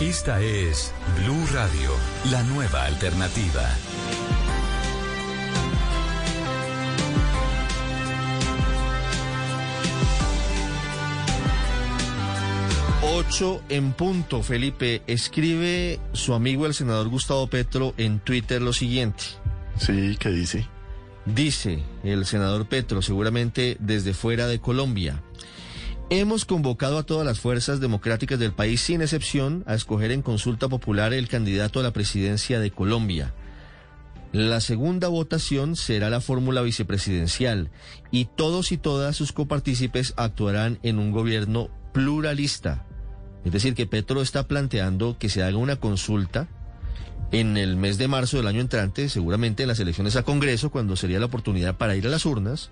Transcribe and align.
Esta 0.00 0.42
es 0.42 0.92
Blue 1.20 1.46
Radio, 1.52 1.92
la 2.32 2.42
nueva 2.42 2.84
alternativa. 2.84 3.62
Ocho 13.02 13.62
en 13.68 13.92
punto, 13.92 14.42
Felipe. 14.42 15.02
Escribe 15.06 16.00
su 16.12 16.34
amigo 16.34 16.66
el 16.66 16.74
senador 16.74 17.08
Gustavo 17.08 17.46
Petro 17.46 17.94
en 17.96 18.18
Twitter 18.18 18.60
lo 18.60 18.72
siguiente. 18.72 19.22
Sí, 19.78 20.16
¿qué 20.18 20.30
dice? 20.30 20.66
Dice 21.24 21.84
el 22.02 22.26
senador 22.26 22.66
Petro, 22.66 23.00
seguramente 23.00 23.76
desde 23.78 24.12
fuera 24.12 24.48
de 24.48 24.58
Colombia. 24.58 25.22
Hemos 26.10 26.44
convocado 26.44 26.98
a 26.98 27.04
todas 27.04 27.26
las 27.26 27.40
fuerzas 27.40 27.80
democráticas 27.80 28.38
del 28.38 28.52
país, 28.52 28.82
sin 28.82 29.00
excepción, 29.00 29.64
a 29.66 29.74
escoger 29.74 30.12
en 30.12 30.20
consulta 30.20 30.68
popular 30.68 31.14
el 31.14 31.28
candidato 31.28 31.80
a 31.80 31.82
la 31.82 31.92
presidencia 31.92 32.60
de 32.60 32.70
Colombia. 32.70 33.32
La 34.32 34.60
segunda 34.60 35.08
votación 35.08 35.76
será 35.76 36.10
la 36.10 36.20
fórmula 36.20 36.60
vicepresidencial 36.60 37.70
y 38.10 38.26
todos 38.26 38.70
y 38.72 38.76
todas 38.76 39.16
sus 39.16 39.32
copartícipes 39.32 40.12
actuarán 40.16 40.78
en 40.82 40.98
un 40.98 41.10
gobierno 41.10 41.70
pluralista. 41.92 42.84
Es 43.44 43.52
decir, 43.52 43.74
que 43.74 43.86
Petro 43.86 44.20
está 44.20 44.46
planteando 44.46 45.16
que 45.18 45.28
se 45.28 45.42
haga 45.42 45.56
una 45.56 45.76
consulta 45.76 46.48
en 47.32 47.56
el 47.56 47.76
mes 47.76 47.96
de 47.96 48.08
marzo 48.08 48.36
del 48.36 48.46
año 48.46 48.60
entrante, 48.60 49.08
seguramente 49.08 49.62
en 49.62 49.68
las 49.68 49.80
elecciones 49.80 50.16
a 50.16 50.22
Congreso, 50.22 50.70
cuando 50.70 50.96
sería 50.96 51.20
la 51.20 51.26
oportunidad 51.26 51.76
para 51.76 51.96
ir 51.96 52.06
a 52.06 52.10
las 52.10 52.26
urnas. 52.26 52.70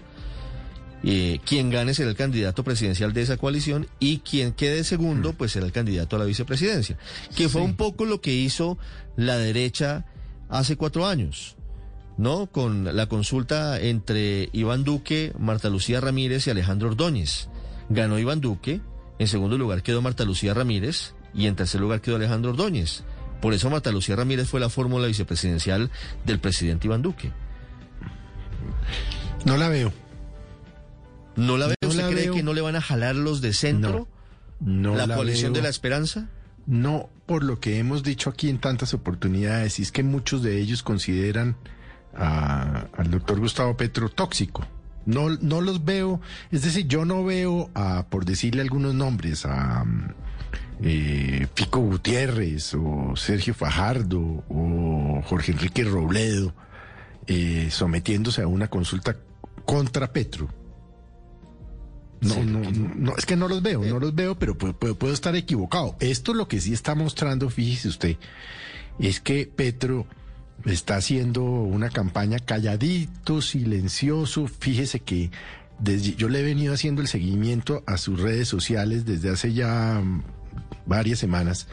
Eh, 1.04 1.40
quien 1.44 1.70
gane 1.70 1.94
será 1.94 2.10
el 2.10 2.16
candidato 2.16 2.62
presidencial 2.62 3.12
de 3.12 3.22
esa 3.22 3.36
coalición 3.36 3.88
y 3.98 4.18
quien 4.18 4.52
quede 4.52 4.84
segundo, 4.84 5.32
pues 5.32 5.52
será 5.52 5.66
el 5.66 5.72
candidato 5.72 6.16
a 6.16 6.18
la 6.18 6.24
vicepresidencia. 6.24 6.96
Que 7.34 7.48
fue 7.48 7.62
un 7.62 7.74
poco 7.74 8.04
lo 8.04 8.20
que 8.20 8.32
hizo 8.32 8.78
la 9.16 9.36
derecha 9.36 10.04
hace 10.48 10.76
cuatro 10.76 11.06
años, 11.06 11.56
¿no? 12.18 12.46
Con 12.46 12.96
la 12.96 13.06
consulta 13.06 13.80
entre 13.80 14.48
Iván 14.52 14.84
Duque, 14.84 15.32
Marta 15.38 15.70
Lucía 15.70 16.00
Ramírez 16.00 16.46
y 16.46 16.50
Alejandro 16.50 16.88
Ordóñez. 16.88 17.48
Ganó 17.88 18.18
Iván 18.18 18.40
Duque, 18.40 18.80
en 19.18 19.28
segundo 19.28 19.58
lugar 19.58 19.82
quedó 19.82 20.02
Marta 20.02 20.24
Lucía 20.24 20.54
Ramírez 20.54 21.14
y 21.34 21.46
en 21.46 21.56
tercer 21.56 21.80
lugar 21.80 22.00
quedó 22.00 22.16
Alejandro 22.16 22.52
Ordóñez. 22.52 23.02
Por 23.40 23.54
eso 23.54 23.70
Marta 23.70 23.90
Lucía 23.90 24.14
Ramírez 24.14 24.48
fue 24.48 24.60
la 24.60 24.68
fórmula 24.68 25.08
vicepresidencial 25.08 25.90
del 26.24 26.38
presidente 26.38 26.86
Iván 26.86 27.02
Duque. 27.02 27.32
No 29.44 29.56
la 29.56 29.68
veo. 29.68 29.92
¿No 31.36 31.56
la 31.56 31.66
veo? 31.66 31.76
No 31.82 31.88
¿Usted 31.88 32.02
la 32.02 32.08
cree 32.10 32.24
veo. 32.24 32.34
que 32.34 32.42
no 32.42 32.52
le 32.54 32.60
van 32.60 32.76
a 32.76 32.80
jalar 32.80 33.16
los 33.16 33.40
de 33.40 33.52
centro? 33.52 34.08
No 34.60 34.94
¿La, 34.96 35.06
la 35.06 35.16
coalición 35.16 35.52
veo. 35.52 35.60
de 35.60 35.64
la 35.64 35.70
esperanza? 35.70 36.28
No, 36.66 37.08
por 37.26 37.42
lo 37.42 37.58
que 37.58 37.78
hemos 37.78 38.02
dicho 38.02 38.30
aquí 38.30 38.48
en 38.48 38.58
tantas 38.58 38.94
oportunidades, 38.94 39.78
y 39.78 39.82
es 39.82 39.90
que 39.92 40.02
muchos 40.02 40.42
de 40.42 40.60
ellos 40.60 40.82
consideran 40.82 41.56
a- 42.14 42.86
al 42.96 43.10
doctor 43.10 43.40
Gustavo 43.40 43.76
Petro 43.76 44.08
tóxico. 44.08 44.66
No, 45.04 45.30
no 45.30 45.60
los 45.60 45.84
veo, 45.84 46.20
es 46.52 46.62
decir, 46.62 46.86
yo 46.86 47.04
no 47.04 47.24
veo 47.24 47.70
a, 47.74 48.06
por 48.08 48.24
decirle 48.24 48.62
algunos 48.62 48.94
nombres, 48.94 49.44
a 49.46 49.84
mm, 49.84 50.14
eh, 50.82 51.48
Fico 51.56 51.80
Gutiérrez 51.80 52.74
o 52.74 53.14
Sergio 53.16 53.54
Fajardo 53.54 54.20
o 54.48 55.20
Jorge 55.26 55.52
Enrique 55.52 55.82
Robledo 55.84 56.54
eh, 57.26 57.68
sometiéndose 57.72 58.42
a 58.42 58.46
una 58.46 58.68
consulta 58.68 59.16
contra 59.64 60.12
Petro. 60.12 60.48
No, 62.22 62.44
no, 62.44 62.60
no, 62.60 62.92
no, 62.94 63.16
es 63.16 63.26
que 63.26 63.34
no 63.34 63.48
los 63.48 63.62
veo, 63.62 63.82
no 63.84 63.98
los 63.98 64.14
veo, 64.14 64.38
pero 64.38 64.56
puedo, 64.56 65.12
estar 65.12 65.34
equivocado. 65.34 65.96
Esto 65.98 66.34
lo 66.34 66.46
que 66.46 66.60
sí 66.60 66.72
está 66.72 66.94
mostrando, 66.94 67.50
fíjese 67.50 67.88
usted, 67.88 68.16
es 69.00 69.20
que 69.20 69.46
Petro 69.46 70.06
está 70.64 70.96
haciendo 70.96 71.42
una 71.42 71.90
campaña 71.90 72.38
calladito, 72.38 73.42
silencioso. 73.42 74.46
Fíjese 74.46 75.00
que 75.00 75.32
desde, 75.80 76.14
yo 76.14 76.28
le 76.28 76.40
he 76.40 76.44
venido 76.44 76.72
haciendo 76.74 77.02
el 77.02 77.08
seguimiento 77.08 77.82
a 77.86 77.96
sus 77.96 78.20
redes 78.20 78.46
sociales 78.46 79.04
desde 79.04 79.30
hace 79.30 79.52
ya 79.52 80.00
varias 80.86 81.18
semanas 81.18 81.66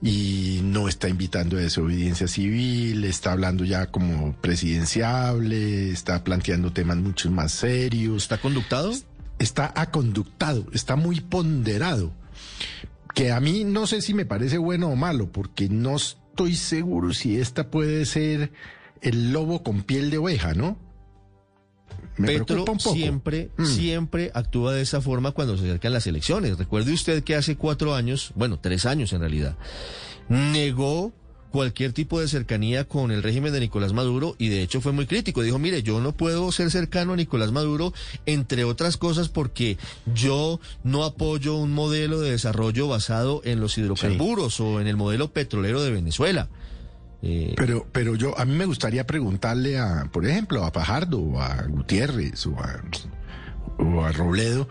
y 0.00 0.60
no 0.64 0.88
está 0.88 1.08
invitando 1.08 1.56
a 1.56 1.60
desobediencia 1.60 2.26
civil, 2.26 3.04
está 3.04 3.32
hablando 3.32 3.64
ya 3.64 3.86
como 3.86 4.32
presidenciable, 4.34 5.90
está 5.90 6.24
planteando 6.24 6.72
temas 6.72 6.96
mucho 6.96 7.30
más 7.30 7.52
serios 7.52 8.24
¿Está 8.24 8.38
conductado? 8.38 8.92
Está 9.42 9.72
aconductado, 9.76 10.66
está 10.72 10.96
muy 10.96 11.20
ponderado. 11.20 12.12
Que 13.14 13.30
a 13.32 13.40
mí 13.40 13.64
no 13.64 13.86
sé 13.86 14.00
si 14.00 14.14
me 14.14 14.24
parece 14.24 14.56
bueno 14.58 14.88
o 14.88 14.96
malo, 14.96 15.30
porque 15.30 15.68
no 15.68 15.96
estoy 15.96 16.54
seguro 16.56 17.12
si 17.12 17.38
esta 17.38 17.70
puede 17.70 18.06
ser 18.06 18.52
el 19.02 19.32
lobo 19.32 19.62
con 19.62 19.82
piel 19.82 20.10
de 20.10 20.18
oveja, 20.18 20.54
¿no? 20.54 20.78
Me 22.16 22.26
Petro 22.28 22.46
preocupa 22.46 22.72
un 22.72 22.78
poco. 22.78 22.94
siempre, 22.94 23.50
Mm. 23.56 23.64
siempre 23.66 24.30
actúa 24.34 24.74
de 24.74 24.82
esa 24.82 25.00
forma 25.00 25.32
cuando 25.32 25.56
se 25.56 25.64
acercan 25.64 25.92
las 25.92 26.06
elecciones. 26.06 26.56
Recuerde 26.58 26.92
usted 26.92 27.22
que 27.24 27.34
hace 27.36 27.56
cuatro 27.56 27.94
años, 27.94 28.32
bueno, 28.34 28.58
tres 28.60 28.86
años 28.86 29.12
en 29.12 29.20
realidad, 29.20 29.56
negó 30.28 31.12
cualquier 31.52 31.92
tipo 31.92 32.18
de 32.20 32.26
cercanía 32.26 32.84
con 32.84 33.12
el 33.12 33.22
régimen 33.22 33.52
de 33.52 33.60
Nicolás 33.60 33.92
Maduro 33.92 34.34
y 34.38 34.48
de 34.48 34.62
hecho 34.62 34.80
fue 34.80 34.90
muy 34.90 35.06
crítico. 35.06 35.42
Dijo, 35.42 35.58
mire, 35.60 35.82
yo 35.84 36.00
no 36.00 36.12
puedo 36.12 36.50
ser 36.50 36.70
cercano 36.72 37.12
a 37.12 37.16
Nicolás 37.16 37.52
Maduro, 37.52 37.92
entre 38.26 38.64
otras 38.64 38.96
cosas 38.96 39.28
porque 39.28 39.78
yo 40.12 40.58
no 40.82 41.04
apoyo 41.04 41.54
un 41.54 41.72
modelo 41.72 42.20
de 42.20 42.32
desarrollo 42.32 42.88
basado 42.88 43.42
en 43.44 43.60
los 43.60 43.78
hidrocarburos 43.78 44.58
o 44.60 44.80
en 44.80 44.88
el 44.88 44.96
modelo 44.96 45.32
petrolero 45.32 45.82
de 45.82 45.92
Venezuela. 45.92 46.48
Eh, 47.22 47.54
Pero, 47.56 47.86
pero 47.92 48.16
yo, 48.16 48.36
a 48.36 48.44
mí 48.44 48.56
me 48.56 48.64
gustaría 48.64 49.06
preguntarle 49.06 49.78
a, 49.78 50.08
por 50.12 50.26
ejemplo, 50.26 50.64
a 50.64 50.72
Fajardo 50.72 51.20
o 51.20 51.40
a 51.40 51.62
Gutiérrez 51.68 52.46
o 52.46 52.58
a, 52.58 52.82
o 53.78 54.02
a 54.02 54.10
Robledo 54.10 54.66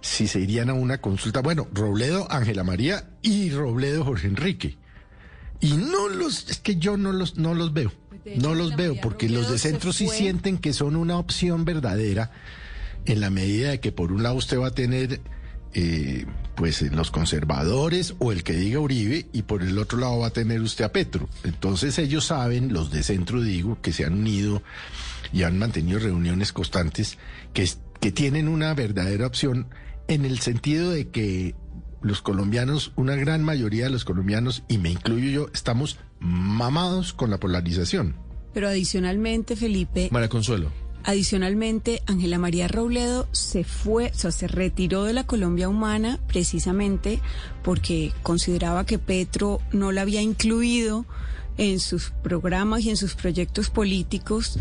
si 0.00 0.26
se 0.26 0.40
irían 0.40 0.68
a 0.68 0.74
una 0.74 0.98
consulta. 0.98 1.42
Bueno, 1.42 1.68
Robledo, 1.72 2.26
Ángela 2.28 2.64
María 2.64 3.04
y 3.22 3.50
Robledo, 3.50 4.04
Jorge 4.04 4.26
Enrique. 4.26 4.76
Y 5.62 5.74
no 5.74 6.08
los, 6.08 6.50
es 6.50 6.58
que 6.58 6.76
yo 6.76 6.96
no 6.96 7.12
los, 7.12 7.38
no 7.38 7.54
los 7.54 7.72
veo. 7.72 7.92
No 8.36 8.54
los 8.54 8.76
veo 8.76 8.96
porque 9.00 9.28
los 9.28 9.50
de 9.50 9.58
centro 9.58 9.92
sí 9.92 10.08
sienten 10.08 10.58
que 10.58 10.72
son 10.72 10.96
una 10.96 11.16
opción 11.16 11.64
verdadera 11.64 12.30
en 13.04 13.20
la 13.20 13.30
medida 13.30 13.70
de 13.70 13.80
que 13.80 13.92
por 13.92 14.12
un 14.12 14.22
lado 14.22 14.34
usted 14.34 14.58
va 14.58 14.68
a 14.68 14.74
tener 14.74 15.20
eh, 15.74 16.26
pues 16.56 16.82
los 16.82 17.10
conservadores 17.10 18.14
o 18.18 18.32
el 18.32 18.42
que 18.42 18.52
diga 18.52 18.80
Uribe 18.80 19.26
y 19.32 19.42
por 19.42 19.62
el 19.62 19.78
otro 19.78 19.98
lado 19.98 20.18
va 20.18 20.28
a 20.28 20.32
tener 20.32 20.60
usted 20.60 20.84
a 20.84 20.92
Petro. 20.92 21.28
Entonces 21.44 21.98
ellos 21.98 22.26
saben, 22.26 22.72
los 22.72 22.90
de 22.90 23.04
centro 23.04 23.40
digo, 23.40 23.80
que 23.80 23.92
se 23.92 24.04
han 24.04 24.14
unido 24.14 24.62
y 25.32 25.44
han 25.44 25.58
mantenido 25.58 26.00
reuniones 26.00 26.52
constantes, 26.52 27.18
que, 27.54 27.68
que 28.00 28.10
tienen 28.12 28.48
una 28.48 28.74
verdadera 28.74 29.26
opción 29.26 29.68
en 30.08 30.24
el 30.24 30.40
sentido 30.40 30.90
de 30.90 31.08
que 31.08 31.54
los 32.02 32.22
colombianos, 32.22 32.92
una 32.96 33.16
gran 33.16 33.42
mayoría 33.42 33.84
de 33.84 33.90
los 33.90 34.04
colombianos, 34.04 34.62
y 34.68 34.78
me 34.78 34.90
incluyo 34.90 35.30
yo, 35.30 35.50
estamos 35.54 35.98
mamados 36.20 37.12
con 37.12 37.30
la 37.30 37.38
polarización. 37.38 38.16
Pero 38.52 38.68
adicionalmente, 38.68 39.56
Felipe, 39.56 40.08
María 40.12 40.28
Consuelo. 40.28 40.70
adicionalmente, 41.04 42.02
Ángela 42.06 42.38
María 42.38 42.68
Robledo 42.68 43.26
se 43.32 43.64
fue, 43.64 44.10
o 44.14 44.18
sea, 44.18 44.30
se 44.30 44.46
retiró 44.46 45.04
de 45.04 45.12
la 45.14 45.24
Colombia 45.24 45.68
Humana 45.68 46.20
precisamente 46.28 47.20
porque 47.62 48.12
consideraba 48.22 48.84
que 48.84 48.98
Petro 48.98 49.60
no 49.72 49.90
la 49.90 50.02
había 50.02 50.20
incluido 50.22 51.06
en 51.58 51.80
sus 51.80 52.10
programas 52.22 52.82
y 52.82 52.90
en 52.90 52.96
sus 52.96 53.14
proyectos 53.14 53.70
políticos 53.70 54.58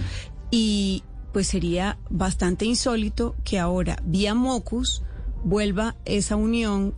y 0.51 1.03
pues 1.31 1.47
sería 1.47 1.97
bastante 2.09 2.65
insólito 2.65 3.35
que 3.43 3.59
ahora 3.59 4.01
vía 4.03 4.35
Mocus 4.35 5.03
vuelva 5.43 5.95
esa 6.05 6.35
unión 6.35 6.93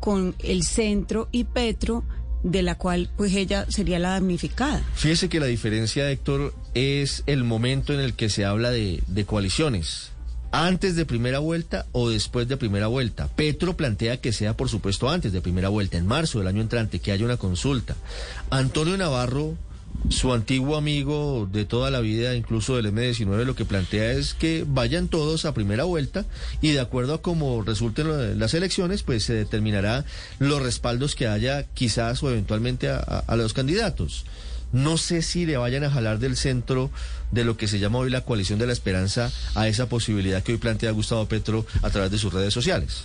con 0.00 0.34
el 0.38 0.62
centro 0.64 1.28
y 1.32 1.44
Petro 1.44 2.04
de 2.42 2.62
la 2.62 2.76
cual 2.76 3.10
pues 3.16 3.34
ella 3.34 3.66
sería 3.68 3.98
la 3.98 4.10
damnificada. 4.10 4.82
Fíjese 4.94 5.28
que 5.28 5.40
la 5.40 5.46
diferencia, 5.46 6.10
Héctor, 6.10 6.54
es 6.74 7.22
el 7.26 7.42
momento 7.44 7.92
en 7.92 8.00
el 8.00 8.14
que 8.14 8.28
se 8.28 8.44
habla 8.44 8.70
de, 8.70 9.02
de 9.06 9.24
coaliciones. 9.24 10.12
antes 10.52 10.94
de 10.96 11.04
primera 11.04 11.38
vuelta 11.40 11.86
o 11.92 12.08
después 12.08 12.46
de 12.48 12.56
primera 12.56 12.86
vuelta. 12.86 13.28
Petro 13.28 13.76
plantea 13.76 14.20
que 14.20 14.32
sea, 14.32 14.56
por 14.56 14.68
supuesto, 14.68 15.10
antes 15.10 15.32
de 15.32 15.40
primera 15.42 15.68
vuelta, 15.68 15.98
en 15.98 16.06
marzo 16.06 16.38
del 16.38 16.46
año 16.48 16.62
entrante, 16.62 16.98
que 17.00 17.12
haya 17.12 17.24
una 17.24 17.36
consulta. 17.36 17.96
Antonio 18.48 18.96
Navarro, 18.96 19.54
su 20.08 20.32
antiguo 20.32 20.76
amigo 20.76 21.48
de 21.50 21.64
toda 21.64 21.90
la 21.90 22.00
vida, 22.00 22.34
incluso 22.34 22.76
del 22.76 22.92
M19, 22.92 23.44
lo 23.44 23.56
que 23.56 23.64
plantea 23.64 24.12
es 24.12 24.34
que 24.34 24.64
vayan 24.66 25.08
todos 25.08 25.44
a 25.44 25.54
primera 25.54 25.84
vuelta 25.84 26.24
y 26.60 26.72
de 26.72 26.80
acuerdo 26.80 27.14
a 27.14 27.22
cómo 27.22 27.62
resulten 27.62 28.38
las 28.38 28.54
elecciones, 28.54 29.02
pues 29.02 29.24
se 29.24 29.34
determinará 29.34 30.04
los 30.38 30.62
respaldos 30.62 31.14
que 31.14 31.26
haya 31.26 31.64
quizás 31.74 32.22
o 32.22 32.30
eventualmente 32.30 32.88
a, 32.88 32.96
a, 32.98 33.18
a 33.26 33.36
los 33.36 33.52
candidatos. 33.52 34.24
No 34.72 34.96
sé 34.98 35.22
si 35.22 35.46
le 35.46 35.56
vayan 35.56 35.84
a 35.84 35.90
jalar 35.90 36.18
del 36.18 36.36
centro 36.36 36.90
de 37.30 37.44
lo 37.44 37.56
que 37.56 37.68
se 37.68 37.78
llama 37.78 37.98
hoy 37.98 38.10
la 38.10 38.22
coalición 38.22 38.58
de 38.58 38.66
la 38.66 38.72
esperanza 38.72 39.32
a 39.54 39.68
esa 39.68 39.88
posibilidad 39.88 40.42
que 40.42 40.52
hoy 40.52 40.58
plantea 40.58 40.90
Gustavo 40.90 41.26
Petro 41.26 41.66
a 41.82 41.90
través 41.90 42.10
de 42.10 42.18
sus 42.18 42.32
redes 42.32 42.52
sociales. 42.52 43.04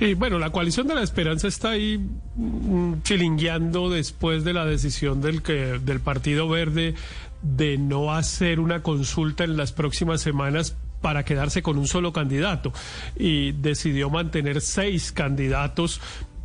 Y 0.00 0.14
bueno, 0.14 0.38
la 0.38 0.50
coalición 0.50 0.86
de 0.86 0.94
la 0.94 1.02
esperanza 1.02 1.48
está 1.48 1.70
ahí 1.70 1.98
mm, 1.98 3.02
chilingueando 3.02 3.90
después 3.90 4.44
de 4.44 4.52
la 4.52 4.64
decisión 4.64 5.20
del, 5.20 5.42
que, 5.42 5.78
del 5.78 6.00
Partido 6.00 6.48
Verde 6.48 6.94
de 7.42 7.78
no 7.78 8.12
hacer 8.12 8.58
una 8.58 8.82
consulta 8.82 9.44
en 9.44 9.56
las 9.56 9.72
próximas 9.72 10.20
semanas 10.20 10.76
para 11.00 11.24
quedarse 11.24 11.62
con 11.62 11.76
un 11.76 11.86
solo 11.86 12.12
candidato. 12.12 12.72
Y 13.16 13.52
decidió 13.52 14.08
mantener 14.08 14.60
seis 14.60 15.12
candidatos 15.12 16.00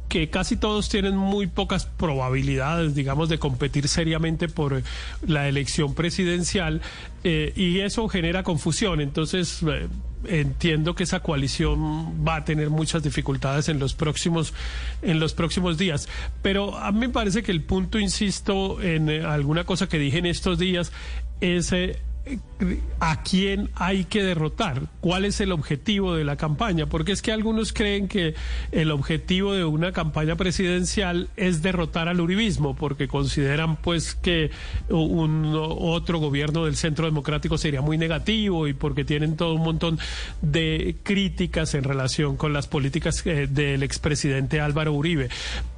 que 0.09 0.29
casi 0.29 0.57
todos 0.57 0.89
tienen 0.89 1.15
muy 1.15 1.47
pocas 1.47 1.85
probabilidades, 1.85 2.95
digamos, 2.95 3.29
de 3.29 3.37
competir 3.39 3.87
seriamente 3.87 4.49
por 4.49 4.81
la 5.25 5.47
elección 5.47 5.93
presidencial 5.93 6.81
eh, 7.23 7.53
y 7.55 7.79
eso 7.79 8.09
genera 8.09 8.43
confusión. 8.43 9.01
Entonces, 9.01 9.63
eh, 9.67 9.87
entiendo 10.25 10.95
que 10.95 11.03
esa 11.03 11.21
coalición 11.21 12.25
va 12.27 12.37
a 12.37 12.45
tener 12.45 12.69
muchas 12.69 13.03
dificultades 13.03 13.69
en 13.69 13.79
los 13.79 13.93
próximos 13.93 14.53
en 15.01 15.19
los 15.19 15.33
próximos 15.33 15.77
días 15.77 16.09
pero 16.41 16.77
a 16.77 16.91
mí 16.91 16.99
me 16.99 17.09
parece 17.09 17.41
que 17.41 17.53
el 17.53 17.63
punto 17.63 17.99
insisto 17.99 18.81
en 18.81 19.09
eh, 19.09 19.23
alguna 19.23 19.63
cosa 19.63 19.87
que 19.87 19.97
dije 19.97 20.17
en 20.17 20.25
estos 20.25 20.59
días 20.59 20.91
es 21.39 21.71
eh, 21.71 21.99
a 22.99 23.23
quién 23.23 23.69
hay 23.75 24.03
que 24.05 24.21
derrotar, 24.21 24.83
cuál 24.99 25.25
es 25.25 25.39
el 25.39 25.51
objetivo 25.51 26.15
de 26.15 26.25
la 26.25 26.35
campaña, 26.35 26.87
porque 26.87 27.11
es 27.13 27.21
que 27.21 27.31
algunos 27.31 27.71
creen 27.71 28.07
que 28.07 28.35
el 28.71 28.91
objetivo 28.91 29.53
de 29.53 29.63
una 29.63 29.93
campaña 29.93 30.35
presidencial 30.35 31.29
es 31.37 31.61
derrotar 31.61 32.09
al 32.09 32.19
uribismo, 32.19 32.75
porque 32.75 33.07
consideran 33.07 33.77
pues 33.77 34.15
que 34.15 34.51
un 34.89 35.53
otro 35.55 36.19
gobierno 36.19 36.65
del 36.65 36.75
centro 36.75 37.05
democrático 37.05 37.57
sería 37.57 37.81
muy 37.81 37.97
negativo 37.97 38.67
y 38.67 38.73
porque 38.73 39.05
tienen 39.05 39.37
todo 39.37 39.53
un 39.53 39.63
montón 39.63 39.99
de 40.41 40.97
críticas 41.03 41.73
en 41.73 41.83
relación 41.83 42.35
con 42.35 42.53
las 42.53 42.67
políticas 42.67 43.25
eh, 43.25 43.47
del 43.49 43.83
expresidente 43.83 44.59
Álvaro 44.59 44.93
Uribe. 44.93 45.29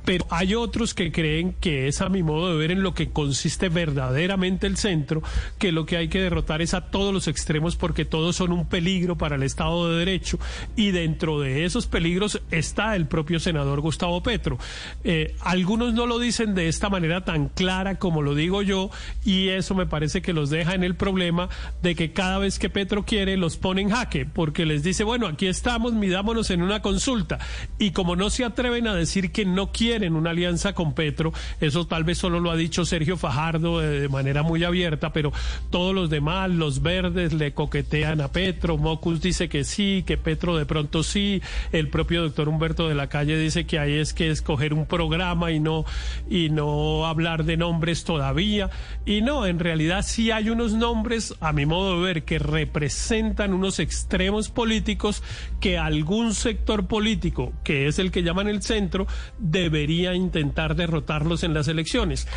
Pero 0.06 0.25
hay 0.30 0.56
otros 0.56 0.94
que 0.94 1.12
creen 1.12 1.53
que 1.59 1.88
es 1.88 2.01
a 2.01 2.09
mi 2.09 2.24
modo 2.24 2.51
de 2.51 2.57
ver 2.57 2.71
en 2.71 2.83
lo 2.83 2.94
que 2.94 3.09
consiste 3.09 3.69
verdaderamente 3.69 4.68
el 4.68 4.77
centro, 4.77 5.21
que 5.59 5.71
lo 5.71 5.86
que 5.86 5.98
hay 5.98 6.07
que 6.07 6.21
derrotar 6.21 6.62
es 6.62 6.74
a 6.74 6.89
todos 6.89 7.13
los 7.13 7.27
extremos 7.27 7.75
porque 7.75 8.06
todos 8.06 8.36
son 8.36 8.51
un 8.51 8.68
peligro 8.68 9.18
para 9.18 9.36
el 9.36 9.44
Estado 9.44 9.89
de 9.89 10.00
Derecho 10.00 10.39
y 10.75 10.92
dentro 10.92 11.39
de 11.39 11.65
esos 11.65 11.88
peligros 11.88 12.42
está 12.50 12.95
el 12.95 13.07
propio 13.07 13.39
senador 13.39 13.81
Gustavo 13.81 14.24
Petro. 14.24 14.57
Eh, 15.03 15.36
algunos 15.42 15.94
no 15.94 16.06
lo 16.06 16.19
dicen 16.19 16.56
de 16.56 16.68
esta 16.68 16.89
manera 16.89 17.24
tan 17.24 17.50
clara 17.50 18.00
como 18.00 18.21
lo 18.21 18.36
digo 18.36 18.62
yo 18.62 18.89
y 19.24 19.50
eso 19.50 19.75
me 19.75 19.86
parece 19.86 20.21
que 20.21 20.33
los 20.33 20.50
deja 20.50 20.74
en 20.74 20.83
el 20.83 20.95
problema 20.95 21.50
de 21.81 21.95
que 21.95 22.12
cada 22.12 22.38
vez 22.39 22.59
que 22.59 22.69
Petro 22.69 23.06
quiere 23.06 23.38
los 23.38 23.57
pone 23.57 23.81
en 23.81 23.92
jaque 23.92 24.25
porque 24.25 24.65
les 24.65 24.83
dice, 24.83 25.03
bueno, 25.03 25.27
aquí 25.27 25.48
estamos, 25.48 25.94
midámonos 25.94 26.50
en 26.50 26.62
una 26.62 26.81
consulta 26.81 27.39
y 27.77 27.92
como 27.92 28.15
no 28.15 28.30
se 28.30 28.45
atreven 28.45 28.88
a 28.88 28.95
decir 28.95 29.31
que 29.31 29.45
no 29.45 29.71
quieren 29.71 29.90
en 29.91 30.15
una 30.15 30.31
alianza 30.31 30.73
con 30.73 30.93
Petro, 30.93 31.33
eso 31.59 31.85
tal 31.85 32.03
vez 32.03 32.17
solo 32.17 32.39
lo 32.39 32.51
ha 32.51 32.55
dicho 32.55 32.85
Sergio 32.85 33.17
Fajardo 33.17 33.79
de, 33.79 34.01
de 34.01 34.09
manera 34.09 34.43
muy 34.43 34.63
abierta, 34.63 35.13
pero 35.13 35.31
todos 35.69 35.93
los 35.93 36.09
demás, 36.09 36.49
los 36.49 36.81
verdes, 36.81 37.33
le 37.33 37.53
coquetean 37.53 38.21
a 38.21 38.29
Petro, 38.29 38.77
Mocus 38.77 39.21
dice 39.21 39.49
que 39.49 39.63
sí, 39.63 40.03
que 40.05 40.17
Petro 40.17 40.57
de 40.57 40.65
pronto 40.65 41.03
sí, 41.03 41.41
el 41.71 41.89
propio 41.89 42.23
doctor 42.23 42.49
Humberto 42.49 42.88
de 42.88 42.95
la 42.95 43.07
Calle 43.07 43.38
dice 43.38 43.65
que 43.65 43.79
ahí 43.79 43.93
es 43.93 44.13
que 44.13 44.29
escoger 44.29 44.73
un 44.73 44.85
programa 44.85 45.51
y 45.51 45.59
no, 45.59 45.85
y 46.29 46.49
no 46.49 47.05
hablar 47.05 47.43
de 47.43 47.57
nombres 47.57 48.03
todavía, 48.03 48.69
y 49.05 49.21
no, 49.21 49.45
en 49.45 49.59
realidad 49.59 50.03
sí 50.05 50.31
hay 50.31 50.49
unos 50.49 50.73
nombres, 50.73 51.35
a 51.39 51.53
mi 51.53 51.65
modo 51.65 51.97
de 51.97 52.05
ver, 52.05 52.23
que 52.23 52.39
representan 52.39 53.53
unos 53.53 53.79
extremos 53.79 54.49
políticos 54.49 55.23
que 55.59 55.77
algún 55.77 56.33
sector 56.33 56.88
político, 56.88 57.53
que 57.63 57.88
es 57.88 57.99
el 57.99 58.11
que 58.11 58.23
llaman 58.23 58.47
el 58.47 58.61
centro, 58.61 59.07
debe 59.38 59.81
debería 59.81 60.13
intentar 60.13 60.75
derrotarlos 60.75 61.44
en 61.44 61.54
las 61.56 61.68
elecciones. 61.68 62.28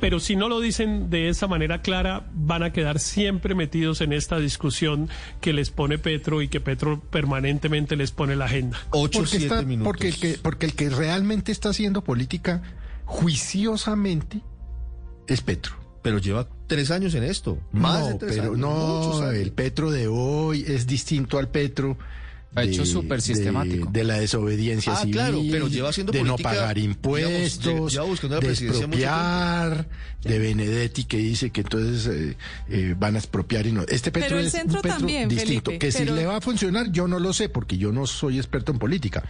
Pero 0.00 0.20
si 0.20 0.36
no 0.36 0.48
lo 0.48 0.60
dicen 0.60 1.10
de 1.10 1.28
esa 1.28 1.48
manera 1.48 1.82
clara, 1.82 2.28
van 2.32 2.62
a 2.62 2.72
quedar 2.72 3.00
siempre 3.00 3.54
metidos 3.56 4.00
en 4.00 4.12
esta 4.12 4.38
discusión 4.38 5.08
que 5.40 5.52
les 5.52 5.70
pone 5.70 5.98
Petro 5.98 6.42
y 6.42 6.48
que 6.48 6.60
Petro 6.60 7.00
permanentemente 7.00 7.96
les 7.96 8.12
pone 8.12 8.36
la 8.36 8.44
agenda. 8.44 8.78
Ocho, 8.90 9.20
porque, 9.20 9.36
está, 9.36 9.64
porque, 9.82 10.08
el 10.08 10.16
que, 10.16 10.38
porque 10.40 10.66
el 10.66 10.74
que 10.74 10.90
realmente 10.90 11.50
está 11.50 11.70
haciendo 11.70 12.04
política 12.04 12.62
juiciosamente 13.04 14.42
es 15.26 15.40
Petro. 15.40 15.74
Pero 16.02 16.18
lleva 16.18 16.48
tres 16.68 16.92
años 16.92 17.14
en 17.16 17.24
esto. 17.24 17.58
Más 17.72 18.00
no, 18.00 18.06
de 18.06 18.14
tres 18.14 18.32
pero 18.36 18.52
años. 18.52 18.58
no, 18.58 19.30
el 19.32 19.50
Petro 19.50 19.90
de 19.90 20.06
hoy 20.06 20.64
es 20.68 20.86
distinto 20.86 21.38
al 21.38 21.48
Petro 21.48 21.98
ha 22.56 22.62
hecho 22.64 22.86
súper 22.86 23.20
sistemático. 23.20 23.90
De, 23.90 24.00
de, 24.00 24.04
la 24.04 24.18
desobediencia 24.18 24.94
ah, 24.94 24.96
civil, 24.96 25.14
claro, 25.14 25.42
pero 25.50 25.68
lleva 25.68 25.90
haciendo 25.90 26.12
de 26.12 26.20
política, 26.20 26.50
no 26.50 26.56
pagar 26.56 26.78
impuestos, 26.78 27.92
digamos, 27.92 28.22
lleva 28.22 28.40
de 28.40 28.48
expropiar, 28.48 29.88
de 30.22 30.38
Benedetti 30.38 31.04
que 31.04 31.18
dice 31.18 31.50
que 31.50 31.60
entonces 31.60 32.06
eh, 32.06 32.36
eh, 32.70 32.94
van 32.98 33.14
a 33.14 33.18
expropiar 33.18 33.66
y 33.66 33.72
no. 33.72 33.82
Este 33.82 34.10
Petro 34.10 34.28
pero 34.28 34.40
el 34.40 34.46
es 34.46 34.52
centro 34.52 34.78
un 34.78 34.82
Petro 34.82 34.98
también, 34.98 35.28
distinto. 35.28 35.70
Felipe, 35.70 35.86
que 35.86 35.92
pero... 35.92 36.10
si 36.14 36.18
le 36.18 36.26
va 36.26 36.36
a 36.36 36.40
funcionar, 36.40 36.90
yo 36.90 37.06
no 37.06 37.18
lo 37.18 37.32
sé, 37.32 37.48
porque 37.48 37.76
yo 37.76 37.92
no 37.92 38.06
soy 38.06 38.38
experto 38.38 38.72
en 38.72 38.78
política. 38.78 39.22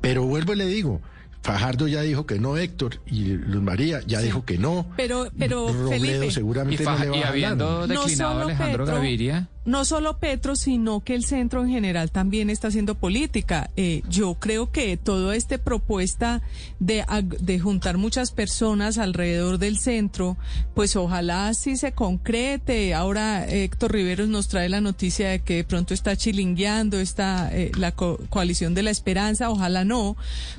Pero 0.00 0.24
vuelvo 0.24 0.52
y 0.52 0.56
le 0.56 0.66
digo, 0.66 1.00
Fajardo 1.42 1.88
ya 1.88 2.00
dijo 2.00 2.24
que 2.24 2.38
no, 2.38 2.56
Héctor, 2.56 3.00
y 3.06 3.24
Luz 3.24 3.62
María 3.62 4.00
ya 4.06 4.20
sí. 4.20 4.26
dijo 4.26 4.44
que 4.44 4.58
no. 4.58 4.86
Pero, 4.96 5.28
pero 5.38 5.68
Robledo 5.68 5.90
Felipe, 5.90 6.30
seguramente 6.30 6.82
y, 6.82 6.86
no 6.86 6.98
le 6.98 7.08
va 7.10 7.16
y 7.16 7.22
a 7.22 7.28
habiendo 7.28 7.68
hablar. 7.68 7.98
declinado 7.98 8.32
No 8.32 8.38
solo 8.38 8.44
Alejandro 8.44 8.84
Petro, 8.84 8.96
Gaviria. 8.96 9.48
No 9.64 9.84
solo 9.84 10.18
Petro, 10.18 10.56
sino 10.56 11.00
que 11.00 11.14
el 11.14 11.24
centro 11.24 11.62
en 11.64 11.70
general 11.70 12.10
también 12.10 12.50
está 12.50 12.68
haciendo 12.68 12.94
política. 12.94 13.70
Eh, 13.76 14.02
yo 14.10 14.34
creo 14.34 14.70
que 14.70 14.96
toda 14.98 15.34
esta 15.36 15.56
propuesta 15.58 16.42
de, 16.80 17.04
de 17.40 17.58
juntar 17.58 17.96
muchas 17.96 18.30
personas 18.30 18.98
alrededor 18.98 19.58
del 19.58 19.78
centro, 19.78 20.36
pues 20.74 20.96
ojalá 20.96 21.54
sí 21.54 21.76
se 21.76 21.92
concrete. 21.92 22.92
Ahora 22.94 23.46
Héctor 23.48 23.92
Riveros 23.92 24.28
nos 24.28 24.48
trae 24.48 24.68
la 24.68 24.80
noticia 24.82 25.30
de 25.30 25.38
que 25.40 25.56
de 25.56 25.64
pronto 25.64 25.94
está 25.94 26.14
chilingueando 26.16 27.00
esta, 27.00 27.48
eh, 27.56 27.70
la 27.78 27.92
co- 27.92 28.18
coalición 28.28 28.74
de 28.74 28.82
la 28.82 28.90
esperanza. 28.90 29.48
Ojalá 29.50 29.84
no, 29.84 30.16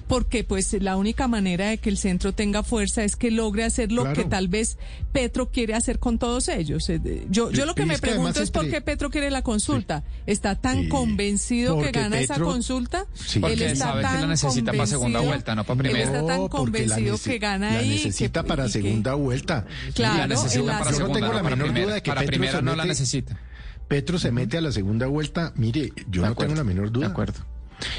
porque 0.08 0.44
pues 0.44 0.74
la 0.82 0.98
única 0.98 1.28
manera 1.28 1.68
de 1.70 1.78
que 1.78 1.90
el 1.90 1.98
centro 1.98 2.34
tenga 2.34 2.64
fuerza 2.64 3.04
es 3.04 3.16
que 3.16 3.30
logre 3.30 3.64
hacer 3.66 3.92
lo 3.92 4.02
Claro. 4.02 4.16
que 4.24 4.30
tal 4.30 4.48
vez 4.48 4.78
Petro 5.12 5.50
quiere 5.52 5.74
hacer 5.76 6.00
con 6.00 6.18
todos 6.18 6.48
ellos. 6.48 6.90
Eh, 6.90 7.26
Yo, 7.30 7.52
yo 7.52 7.66
lo 7.66 7.76
que 7.76 7.86
me 7.86 7.98
pregunto 8.00 8.42
es 8.42 8.50
por 8.52 8.70
qué 8.70 8.82
Petro 8.82 8.95
quiere 9.10 9.32
la 9.32 9.42
consulta. 9.42 10.04
¿Está 10.26 10.56
tan 10.56 10.84
Sí, 10.84 10.90
convencido 10.90 11.78
que 11.78 11.86
porque 11.86 12.00
gana 12.00 12.20
esa 12.20 12.34
Petro- 12.36 12.48
consulta? 12.48 13.06
Sí. 13.14 13.36
Él 13.38 13.42
Porque 13.42 13.66
está 13.72 13.86
sabe 13.86 14.02
que 14.02 14.08
tan 14.08 14.22
la 14.22 14.28
necesita 14.28 14.72
para 14.72 14.86
segunda 14.88 15.20
convencido- 15.20 15.28
vuelta, 15.30 15.56
no 15.56 15.64
para 15.64 15.74
Él 15.76 15.80
primera. 15.84 16.06
está 16.06 16.26
tan 16.28 16.38
No, 16.42 16.50
convencido 16.50 17.18
que 17.18 17.38
gana 17.40 17.72
la 17.72 17.80
ahí. 17.80 17.90
necesita 17.90 18.42
que- 18.42 18.48
para 18.48 18.64
y 18.64 18.66
que- 18.68 18.72
segunda 18.74 19.14
vuelta. 19.16 19.66
Claro, 19.94 20.18
la 20.18 20.28
necesita 20.28 20.66
para 20.66 20.84
yo 20.86 20.92
no 20.92 20.98
segunda, 20.98 21.14
tengo 21.20 21.34
la 21.34 21.42
para 21.44 21.56
menor 21.56 21.68
primera, 21.68 21.86
duda 21.86 21.96
de 21.96 22.02
que 22.04 22.10
para 22.12 22.22
Petro 22.22 22.32
primera 22.32 22.58
se 22.58 22.62
no 22.64 22.72
la 22.76 22.84
mete- 22.84 22.88
necesita. 22.90 23.40
Petro 23.88 24.18
se 24.20 24.32
mete 24.32 24.58
a 24.58 24.62
la 24.62 24.72
segunda 24.72 25.08
vuelta, 25.08 25.54
mire, 25.56 25.92
yo 26.10 26.22
De 26.22 26.28
no 26.28 26.34
acuerdo, 26.34 26.54
tengo 26.54 26.56
la 26.56 26.64
menor 26.64 26.92
duda. 26.92 27.06
De 27.08 27.12
acuerdo. 27.12 27.40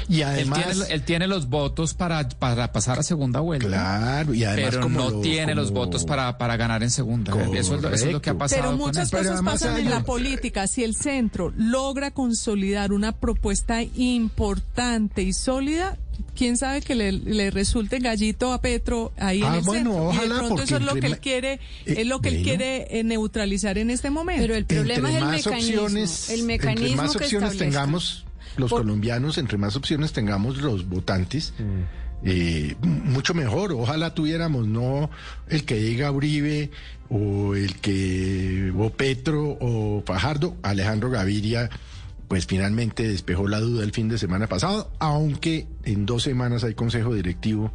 Y 0.09 0.17
Él 0.21 0.23
además, 0.23 0.65
tiene, 0.65 0.93
él 0.93 1.03
tiene 1.03 1.27
los 1.27 1.49
votos 1.49 1.93
para, 1.93 2.27
para 2.29 2.71
pasar 2.71 2.99
a 2.99 3.03
segunda 3.03 3.39
vuelta. 3.39 3.67
claro, 3.67 4.33
y 4.33 4.43
además 4.43 4.69
pero 4.71 4.81
como 4.83 4.99
no 4.99 5.09
lo- 5.11 5.21
tiene 5.21 5.53
los 5.55 5.67
como- 5.69 5.81
votos 5.85 6.05
para, 6.05 6.37
para 6.37 6.57
ganar 6.57 6.83
en 6.83 6.89
segunda. 6.91 7.31
Eso 7.53 7.75
es, 7.75 7.81
lo, 7.81 7.89
eso 7.93 8.05
es 8.07 8.11
lo 8.13 8.21
que 8.21 8.29
ha 8.31 8.33
pasado 8.37 8.61
Pero 8.61 8.71
con 8.77 8.87
muchas 8.87 9.11
él. 9.13 9.19
Pero 9.19 9.29
cosas 9.31 9.45
pasan 9.45 9.75
hay 9.75 9.83
en 9.83 9.89
la 9.89 10.03
política. 10.03 10.67
Si 10.67 10.83
el 10.83 10.95
centro 10.95 11.53
logra 11.55 12.11
consolidar 12.11 12.91
una 12.91 13.11
propuesta 13.11 13.81
importante 13.83 15.21
y 15.21 15.33
sólida, 15.33 15.97
quién 16.35 16.57
sabe 16.57 16.81
que 16.81 16.95
le, 16.95 17.11
le 17.11 17.51
resulte 17.51 17.99
gallito 17.99 18.51
a 18.53 18.61
Petro 18.61 19.11
ahí 19.17 19.41
Ah, 19.43 19.49
en 19.49 19.53
el 19.55 19.61
bueno, 19.61 19.91
centro. 19.91 19.93
y 19.93 20.17
de 20.17 20.17
ojalá, 20.33 20.37
pronto 20.47 20.63
eso 20.63 20.75
es 20.77 20.81
lo 20.81 20.91
entre 20.93 21.01
que 21.01 21.07
él 21.13 21.19
quiere, 21.19 21.53
Eh, 21.53 21.95
es 21.97 22.07
lo 22.07 22.21
que 22.21 22.29
él 22.29 22.35
bueno. 22.35 22.47
quiere 22.47 22.99
eh, 22.99 23.03
neutralizar 23.03 23.77
en 23.77 23.89
este 23.89 24.09
momento. 24.09 24.41
Pero 24.41 24.55
el 24.55 24.65
problema 24.65 25.09
entre 25.09 25.11
es 25.11 25.15
el 25.17 25.23
más 25.25 25.45
mecanismo. 25.45 25.81
opciones, 25.83 26.29
el 26.29 26.39
entre 26.41 26.47
mecanismo 26.57 26.97
más 27.03 27.11
que 27.11 27.17
opciones 27.23 27.51
establezca. 27.53 27.65
tengamos 27.79 28.25
los 28.55 28.69
Por- 28.69 28.81
colombianos, 28.81 29.37
entre 29.37 29.57
más 29.57 29.75
opciones 29.75 30.13
tengamos 30.13 30.61
los 30.61 30.87
votantes, 30.87 31.53
eh, 32.23 32.75
m- 32.81 33.01
mucho 33.11 33.33
mejor. 33.33 33.73
Ojalá 33.73 34.13
tuviéramos 34.13 34.67
no 34.67 35.09
el 35.49 35.65
que 35.65 35.75
diga 35.75 36.11
Uribe 36.11 36.71
o 37.09 37.55
el 37.55 37.75
que 37.75 38.71
o 38.77 38.89
Petro 38.89 39.57
o 39.59 40.03
Fajardo, 40.05 40.55
Alejandro 40.63 41.09
Gaviria 41.09 41.69
pues 42.27 42.45
finalmente 42.45 43.07
despejó 43.07 43.47
la 43.47 43.61
duda 43.61 43.85
el 43.85 43.93
fin 43.93 44.09
de 44.09 44.17
semana 44.17 44.47
pasado, 44.47 44.91
aunque 44.99 45.65
en 45.85 46.05
dos 46.05 46.23
semanas 46.23 46.65
hay 46.65 46.73
consejo 46.73 47.13
directivo 47.13 47.71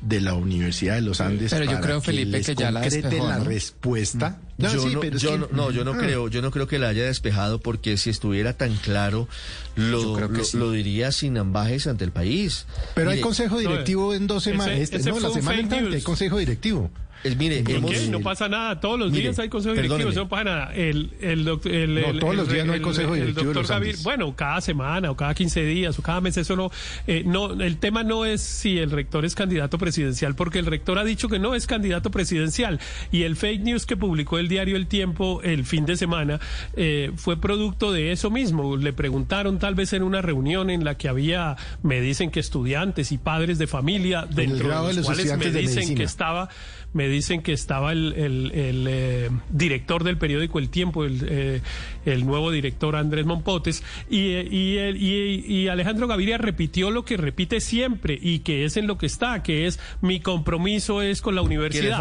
de 0.00 0.20
la 0.20 0.34
Universidad 0.34 0.94
de 0.94 1.02
los 1.02 1.20
Andes. 1.20 1.50
Pero 1.50 1.64
yo 1.64 1.72
para 1.72 1.82
creo, 1.82 2.00
Felipe, 2.00 2.30
les 2.38 2.46
que 2.46 2.54
ya 2.54 2.70
la 2.70 2.80
despejó, 2.80 3.28
la 3.28 3.38
¿no? 3.38 3.44
respuesta. 3.44 4.38
No, 4.58 4.72
yo 4.72 4.80
sí, 4.82 4.94
no, 4.94 5.02
yo 5.04 5.48
que- 5.48 5.54
no, 5.54 5.70
yo 5.70 5.82
Ah. 5.92 5.98
creo, 5.98 6.28
yo 6.28 6.42
no 6.42 6.50
creo 6.50 6.66
que 6.66 6.78
la 6.78 6.88
haya 6.88 7.04
despejado 7.04 7.60
porque 7.60 7.96
si 7.96 8.10
estuviera 8.10 8.52
tan 8.54 8.74
claro 8.76 9.28
Yo 9.76 9.82
lo, 9.84 10.14
creo 10.14 10.30
que 10.30 10.38
lo, 10.38 10.44
sí. 10.44 10.56
lo 10.58 10.70
diría 10.72 11.12
sin 11.12 11.38
ambajes 11.38 11.86
ante 11.86 12.04
el 12.04 12.12
país. 12.12 12.66
Pero 12.94 13.10
hay 13.10 13.16
Mire, 13.16 13.22
consejo 13.24 13.58
directivo 13.58 14.14
en 14.14 14.26
dos 14.26 14.42
ese- 14.46 14.52
semanas. 14.52 14.78
Este, 14.78 14.96
ese 14.98 15.10
no, 15.10 15.20
la 15.20 15.30
semana 15.30 15.60
entrante 15.60 15.96
hay 15.96 16.02
consejo 16.02 16.38
directivo. 16.38 16.90
Es- 17.24 17.36
mire, 17.36 17.62
¿Y 17.66 17.72
hemos, 17.72 17.90
qué? 17.90 18.06
No 18.08 18.20
pasa 18.20 18.48
nada. 18.48 18.80
Todos 18.80 18.98
los 18.98 19.10
Mire, 19.10 19.22
días 19.24 19.38
hay 19.38 19.48
consejo 19.48 19.74
directivo. 19.74 20.10
Eso 20.10 20.20
no 20.20 20.28
pasa 20.28 20.44
nada. 20.44 20.74
El, 20.74 21.10
el, 21.20 21.44
doc- 21.44 21.66
el, 21.66 21.94
No, 21.94 22.18
todos 22.18 22.32
el- 22.32 22.36
los 22.38 22.48
días 22.52 22.66
no 22.66 22.72
hay 22.72 22.80
consejo 22.80 23.14
directivo 23.14 23.52
doctor 23.52 23.66
Gaviria- 23.66 24.02
bueno, 24.02 24.34
cada 24.36 24.60
semana 24.60 25.10
o 25.10 25.16
cada 25.16 25.34
15 25.34 25.64
días 25.64 25.98
o 25.98 26.02
cada 26.02 26.20
mes. 26.20 26.36
Eso 26.36 26.56
no, 26.56 26.70
eh, 27.06 27.22
no. 27.26 27.52
El 27.52 27.76
tema 27.78 28.02
no 28.02 28.24
es 28.24 28.40
si 28.40 28.78
el 28.78 28.90
rector 28.90 29.24
es 29.24 29.34
candidato 29.34 29.78
presidencial, 29.78 30.34
porque 30.34 30.58
el 30.58 30.66
rector 30.66 30.98
ha 30.98 31.04
dicho 31.04 31.28
que 31.28 31.38
no 31.38 31.54
es 31.54 31.66
candidato 31.66 32.10
presidencial. 32.10 32.80
Y 33.12 33.22
el 33.22 33.36
fake 33.36 33.62
news 33.62 33.86
que 33.86 33.96
publicó 33.96 34.38
el 34.38 34.48
diario 34.48 34.76
El 34.76 34.86
Tiempo 34.86 35.40
el 35.42 35.64
fin 35.64 35.86
de 35.86 35.96
semana 35.96 36.40
eh, 36.76 37.12
fue 37.16 37.40
producto 37.40 37.92
de 37.92 38.12
eso 38.12 38.30
mismo. 38.30 38.76
Le 38.76 38.92
preguntaron 38.92 39.58
tal 39.58 39.74
vez 39.74 39.92
en 39.92 40.02
una 40.02 40.22
reunión 40.22 40.70
en 40.70 40.84
la 40.84 40.96
que 40.96 41.08
había, 41.08 41.56
me 41.82 42.00
dicen 42.00 42.30
que 42.30 42.40
estudiantes 42.40 43.12
y 43.12 43.18
padres 43.18 43.58
de 43.58 43.66
familia, 43.66 44.26
dentro 44.28 44.68
de 44.86 44.94
los 44.94 45.04
cuales 45.06 45.36
me 45.38 45.50
dicen 45.50 45.94
que 45.94 46.02
estaba, 46.02 46.48
me 46.92 47.08
dicen 47.08 47.42
que 47.42 47.52
estaba 47.52 47.92
el, 47.92 48.12
el- 48.16 48.50
el, 48.52 48.86
eh, 48.88 49.30
director 49.50 50.02
del 50.02 50.18
periódico 50.18 50.58
El 50.58 50.70
Tiempo, 50.70 51.04
el, 51.04 51.20
eh, 51.28 51.60
el 52.04 52.26
nuevo 52.26 52.50
director 52.50 52.96
Andrés 52.96 53.26
Mompotes, 53.26 53.82
y, 54.08 54.32
eh, 54.32 54.48
y, 54.50 54.76
el- 54.78 54.96
y- 54.96 55.44
y 55.46 55.68
Alejandro 55.68 56.08
Gaviria 56.08 56.36
repitió 56.38 56.90
lo 56.90 57.04
que 57.04 57.16
repite 57.16 57.60
siempre 57.60 58.18
y 58.20 58.40
que 58.40 58.64
es 58.64 58.76
en 58.76 58.86
lo 58.88 58.98
que 58.98 59.06
está, 59.06 59.42
que 59.42 59.66
es 59.66 59.78
mi 60.00 60.18
compromiso 60.20 61.00
es 61.02 61.20
con 61.22 61.34
la 61.36 61.42
universidad. 61.42 61.98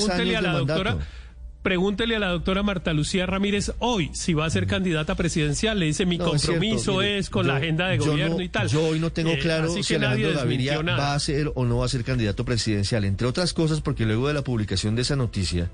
Pregúntele 0.00 0.36
a 0.36 0.42
la 0.42 0.52
doctora. 0.58 0.90
mandato. 0.92 1.12
Pregúntele 1.62 2.16
a 2.16 2.18
la 2.18 2.28
doctora 2.28 2.64
Marta 2.64 2.92
Lucía 2.92 3.24
Ramírez 3.24 3.72
hoy 3.78 4.10
si 4.14 4.34
va 4.34 4.46
a 4.46 4.50
ser 4.50 4.66
candidata 4.66 5.14
presidencial. 5.14 5.78
Le 5.78 5.86
dice 5.86 6.06
mi 6.06 6.18
No, 6.18 6.34
es 6.34 6.42
compromiso 6.44 6.76
cierto, 6.78 6.98
mire, 7.00 7.18
es 7.18 7.30
con 7.30 7.46
yo- 7.46 7.52
la 7.52 7.58
agenda 7.58 7.86
de 7.88 7.98
gobierno 7.98 8.36
no- 8.38 8.42
y 8.42 8.48
tal. 8.48 8.66
Yo 8.68 8.82
hoy 8.84 8.98
no 8.98 9.12
tengo 9.12 9.30
Eh, 9.30 9.38
claro 9.38 9.68
si 9.72 9.94
Alejandro 9.94 10.32
Gaviria 10.34 10.82
va 10.82 11.14
a 11.14 11.20
ser 11.20 11.52
o 11.54 11.64
no 11.64 11.78
va 11.78 11.86
a 11.86 11.88
ser 11.88 12.02
candidato 12.02 12.44
presidencial, 12.44 13.04
entre 13.04 13.28
otras 13.28 13.52
cosas 13.52 13.80
porque 13.80 14.04
luego 14.04 14.26
de 14.26 14.34
la 14.34 14.42
publicación 14.42 14.96
de 14.96 15.02
esa 15.02 15.14
noticia, 15.14 15.70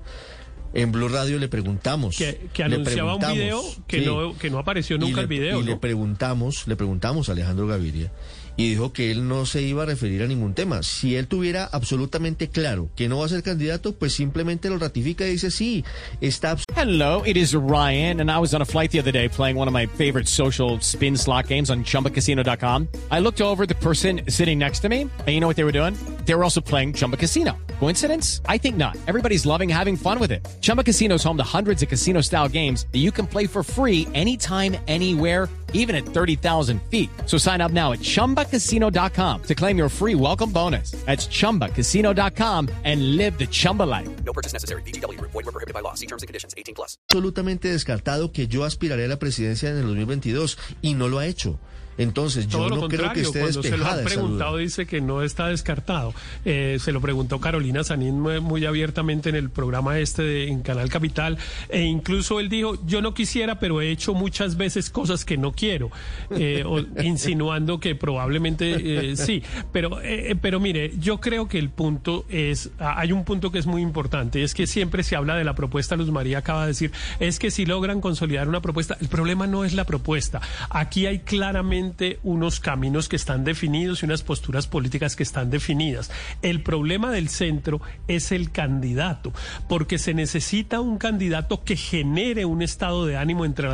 en 0.75 0.91
Blue 0.91 1.07
Radio 1.09 1.39
le 1.39 1.47
preguntamos. 1.47 2.15
que, 2.17 2.63
anunciaba 2.63 3.15
un 3.15 3.33
video 3.33 3.59
que 3.87 4.01
sí, 4.01 4.05
no 4.05 4.37
que 4.37 4.51
no 4.51 4.59
apareció 4.59 4.99
nunca 4.99 5.15
le- 5.17 5.21
el 5.23 5.27
video. 5.27 5.59
Y 5.59 5.63
le 5.63 5.75
preguntamos, 5.77 6.67
le 6.67 6.75
preguntamos 6.75 7.29
a 7.29 7.31
Alejandro 7.31 7.65
Gaviria 7.65 8.11
y 8.59 8.67
dijo 8.67 8.91
que 8.91 9.09
él 9.09 9.25
no 9.25 9.45
se 9.45 9.61
iba 9.61 9.83
a 9.83 9.85
referir 9.85 10.21
a 10.21 10.27
ningún 10.27 10.53
tema. 10.53 10.83
Si 10.83 11.15
él 11.15 11.27
tuviera 11.27 11.69
absolutamente 11.71 12.49
claro 12.49 12.89
que 12.93 13.07
no 13.07 13.19
va 13.19 13.25
a 13.25 13.29
ser 13.29 13.41
candidato, 13.41 13.95
pues 13.95 14.11
simplemente 14.11 14.69
lo 14.69 14.77
ratifica 14.77 15.25
y 15.25 15.31
dice 15.31 15.49
sí, 15.49 15.85
está 16.19 16.57
Hello, 16.75 17.23
it 17.25 17.37
is 17.37 17.55
Ryan, 17.55 18.19
and 18.19 18.29
I 18.29 18.37
was 18.37 18.53
on 18.53 18.61
a 18.61 18.65
flight 18.65 18.91
the 18.91 18.99
other 18.99 19.13
day 19.13 19.29
playing 19.29 19.55
one 19.55 19.69
of 19.69 19.73
my 19.73 19.85
favorite 19.85 20.27
social 20.27 20.77
spin 20.81 21.15
slot 21.15 21.47
games 21.47 21.69
on 21.69 21.85
chumbacasino.com. 21.85 22.89
I 23.09 23.21
looked 23.21 23.39
over 23.39 23.65
the 23.65 23.75
person 23.75 24.21
sitting 24.27 24.59
next 24.59 24.81
to 24.81 24.89
me, 24.89 25.03
and 25.03 25.29
you 25.29 25.39
know 25.39 25.47
what 25.47 25.55
they 25.55 25.63
were 25.63 25.71
doing? 25.71 25.95
They 26.25 26.35
were 26.35 26.43
also 26.43 26.59
playing 26.59 26.93
Chumba 26.93 27.15
Casino. 27.15 27.57
Coincidence? 27.79 28.41
I 28.45 28.57
think 28.57 28.75
not. 28.75 28.97
Everybody's 29.07 29.45
loving 29.45 29.69
having 29.69 29.95
fun 29.95 30.19
with 30.19 30.33
it. 30.33 30.45
Chumba 30.59 30.83
Casino 30.83 31.15
is 31.15 31.23
home 31.23 31.37
to 31.37 31.43
hundreds 31.43 31.81
of 31.81 31.87
casino 31.87 32.19
style 32.19 32.49
games 32.49 32.87
that 32.91 32.99
you 32.99 33.11
can 33.11 33.25
play 33.25 33.47
for 33.47 33.63
free 33.63 34.05
anytime, 34.13 34.75
anywhere 34.87 35.47
even 35.73 35.95
at 35.95 36.05
30,000 36.05 36.81
feet. 36.83 37.09
So 37.25 37.37
sign 37.37 37.59
up 37.59 37.73
now 37.73 37.91
at 37.91 37.99
ChumbaCasino.com 37.99 39.43
to 39.43 39.55
claim 39.55 39.77
your 39.77 39.89
free 39.89 40.15
welcome 40.15 40.51
bonus. 40.51 40.91
That's 41.05 41.27
ChumbaCasino.com 41.27 42.69
and 42.85 43.17
live 43.17 43.37
the 43.37 43.47
Chumba 43.47 43.83
life. 43.83 44.07
No 44.23 44.31
purchase 44.31 44.53
necessary. 44.53 44.83
VGW 44.83 45.17
Group. 45.17 45.31
Void 45.31 45.45
were 45.45 45.51
prohibited 45.51 45.73
by 45.73 45.81
law. 45.81 45.95
See 45.95 46.05
terms 46.07 46.23
and 46.23 46.27
conditions. 46.27 46.53
18 46.55 46.75
plus. 46.75 46.97
absolutamente 47.09 47.69
descartado 47.69 48.31
que 48.31 48.47
yo 48.47 48.63
aspiraré 48.63 49.05
a 49.05 49.07
la 49.07 49.19
presidencia 49.19 49.69
en 49.69 49.77
el 49.77 49.85
2022 49.87 50.57
y 50.81 50.93
no 50.93 51.07
lo 51.07 51.19
ha 51.19 51.25
hecho. 51.25 51.59
Entonces, 51.99 52.47
yo 52.47 52.59
Todo 52.59 52.69
lo 52.69 52.75
no 52.77 52.87
creo 52.87 53.13
que 53.13 53.21
esté 53.21 53.39
cuando 53.41 53.61
se 53.61 53.77
lo 53.77 53.85
han 53.85 54.03
preguntado 54.05 54.57
dice 54.57 54.85
que 54.87 55.01
no 55.01 55.21
está 55.21 55.47
descartado. 55.47 56.13
Eh, 56.45 56.77
se 56.79 56.91
lo 56.91 57.01
preguntó 57.01 57.39
Carolina 57.39 57.83
Sanín 57.83 58.19
muy, 58.19 58.39
muy 58.39 58.65
abiertamente 58.65 59.29
en 59.29 59.35
el 59.35 59.49
programa 59.49 59.99
este 59.99 60.23
de, 60.23 60.47
en 60.47 60.61
Canal 60.61 60.89
Capital 60.89 61.37
e 61.69 61.81
incluso 61.83 62.39
él 62.39 62.47
dijo, 62.49 62.77
yo 62.85 63.01
no 63.01 63.13
quisiera, 63.13 63.59
pero 63.59 63.81
he 63.81 63.91
hecho 63.91 64.13
muchas 64.13 64.55
veces 64.57 64.89
cosas 64.89 65.25
que 65.25 65.37
no 65.37 65.51
quiero, 65.51 65.91
eh, 66.31 66.63
o- 66.65 66.79
insinuando 67.03 67.79
que 67.79 67.95
probablemente 67.95 69.09
eh, 69.11 69.17
sí. 69.17 69.43
Pero, 69.73 70.01
eh, 70.01 70.35
pero 70.41 70.59
mire, 70.59 70.93
yo 70.99 71.19
creo 71.19 71.47
que 71.49 71.59
el 71.59 71.69
punto 71.69 72.25
es, 72.29 72.69
hay 72.79 73.11
un 73.11 73.25
punto 73.25 73.51
que 73.51 73.59
es 73.59 73.65
muy 73.65 73.81
importante, 73.81 74.41
es 74.43 74.53
que 74.53 74.67
siempre 74.67 75.03
se 75.03 75.15
habla 75.17 75.35
de 75.35 75.43
la 75.43 75.53
propuesta, 75.53 75.97
Luz 75.97 76.11
María 76.11 76.37
acaba 76.37 76.61
de 76.61 76.67
decir, 76.69 76.91
es 77.19 77.39
que 77.39 77.51
si 77.51 77.65
logran 77.65 77.99
consolidar 77.99 78.47
una 78.47 78.61
propuesta, 78.61 78.97
el 79.01 79.09
problema 79.09 79.47
no 79.47 79.65
es 79.65 79.73
la 79.73 79.83
propuesta, 79.83 80.39
aquí 80.69 81.05
hay 81.05 81.19
claramente 81.19 81.88
unos 82.23 82.59
caminos 82.59 83.09
que 83.09 83.15
están 83.15 83.43
definidos 83.43 84.01
y 84.01 84.05
unas 84.05 84.23
posturas 84.23 84.67
políticas 84.67 85.15
que 85.15 85.23
están 85.23 85.49
definidas. 85.49 86.11
El 86.41 86.61
problema 86.61 87.11
del 87.11 87.29
centro 87.29 87.81
es 88.07 88.31
el 88.31 88.51
candidato, 88.51 89.33
porque 89.67 89.97
se 89.97 90.13
necesita 90.13 90.79
un 90.81 90.97
candidato 90.97 91.63
que 91.63 91.75
genere 91.75 92.45
un 92.45 92.61
estado 92.61 93.05
de 93.05 93.17
ánimo 93.17 93.45
entre, 93.45 93.67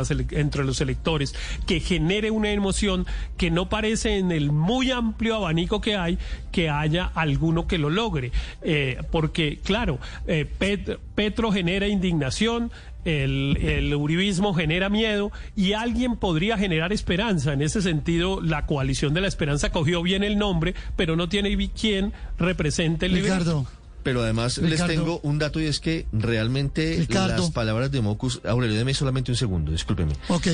los 0.64 0.80
electores, 0.80 1.34
que 1.66 1.80
genere 1.80 2.30
una 2.30 2.50
emoción 2.50 3.06
que 3.36 3.50
no 3.50 3.68
parece 3.68 4.18
en 4.18 4.32
el 4.32 4.52
muy 4.52 4.90
amplio 4.90 5.36
abanico 5.36 5.80
que 5.80 5.96
hay 5.96 6.18
que 6.52 6.70
haya 6.70 7.10
alguno 7.14 7.66
que 7.66 7.78
lo 7.78 7.90
logre. 7.90 8.32
Eh, 8.62 8.98
porque, 9.10 9.58
claro, 9.62 9.98
eh, 10.26 10.46
Pet- 10.58 10.98
Petro 11.14 11.52
genera 11.52 11.86
indignación, 11.86 12.70
el, 13.06 13.56
el 13.62 13.94
uribismo 13.94 14.52
genera 14.52 14.88
miedo 14.90 15.30
y 15.54 15.72
alguien 15.72 16.16
podría 16.16 16.58
generar 16.58 16.92
esperanza. 16.92 17.52
En 17.52 17.62
ese 17.62 17.80
sentido, 17.80 18.40
la 18.42 18.66
coalición 18.66 19.14
de 19.14 19.20
la 19.22 19.28
esperanza 19.28 19.70
cogió 19.70 20.02
bien 20.02 20.22
el 20.24 20.36
nombre, 20.36 20.74
pero 20.96 21.16
no 21.16 21.28
tiene 21.28 21.56
quien 21.70 22.12
represente 22.38 23.06
el. 23.06 23.12
Ricardo, 23.14 23.66
Pero 24.02 24.22
además 24.22 24.58
les 24.58 24.84
tengo 24.86 25.20
un 25.22 25.38
dato 25.38 25.60
y 25.60 25.64
es 25.66 25.80
que 25.80 26.06
realmente 26.12 26.96
Ricardo. 26.98 27.36
las 27.42 27.50
palabras 27.50 27.90
de 27.90 28.00
Mocus, 28.00 28.40
Aurelio, 28.44 28.76
deme 28.76 28.92
solamente 28.94 29.30
un 29.32 29.36
segundo, 29.36 29.72
discúlpeme. 29.72 30.12
ok, 30.28 30.46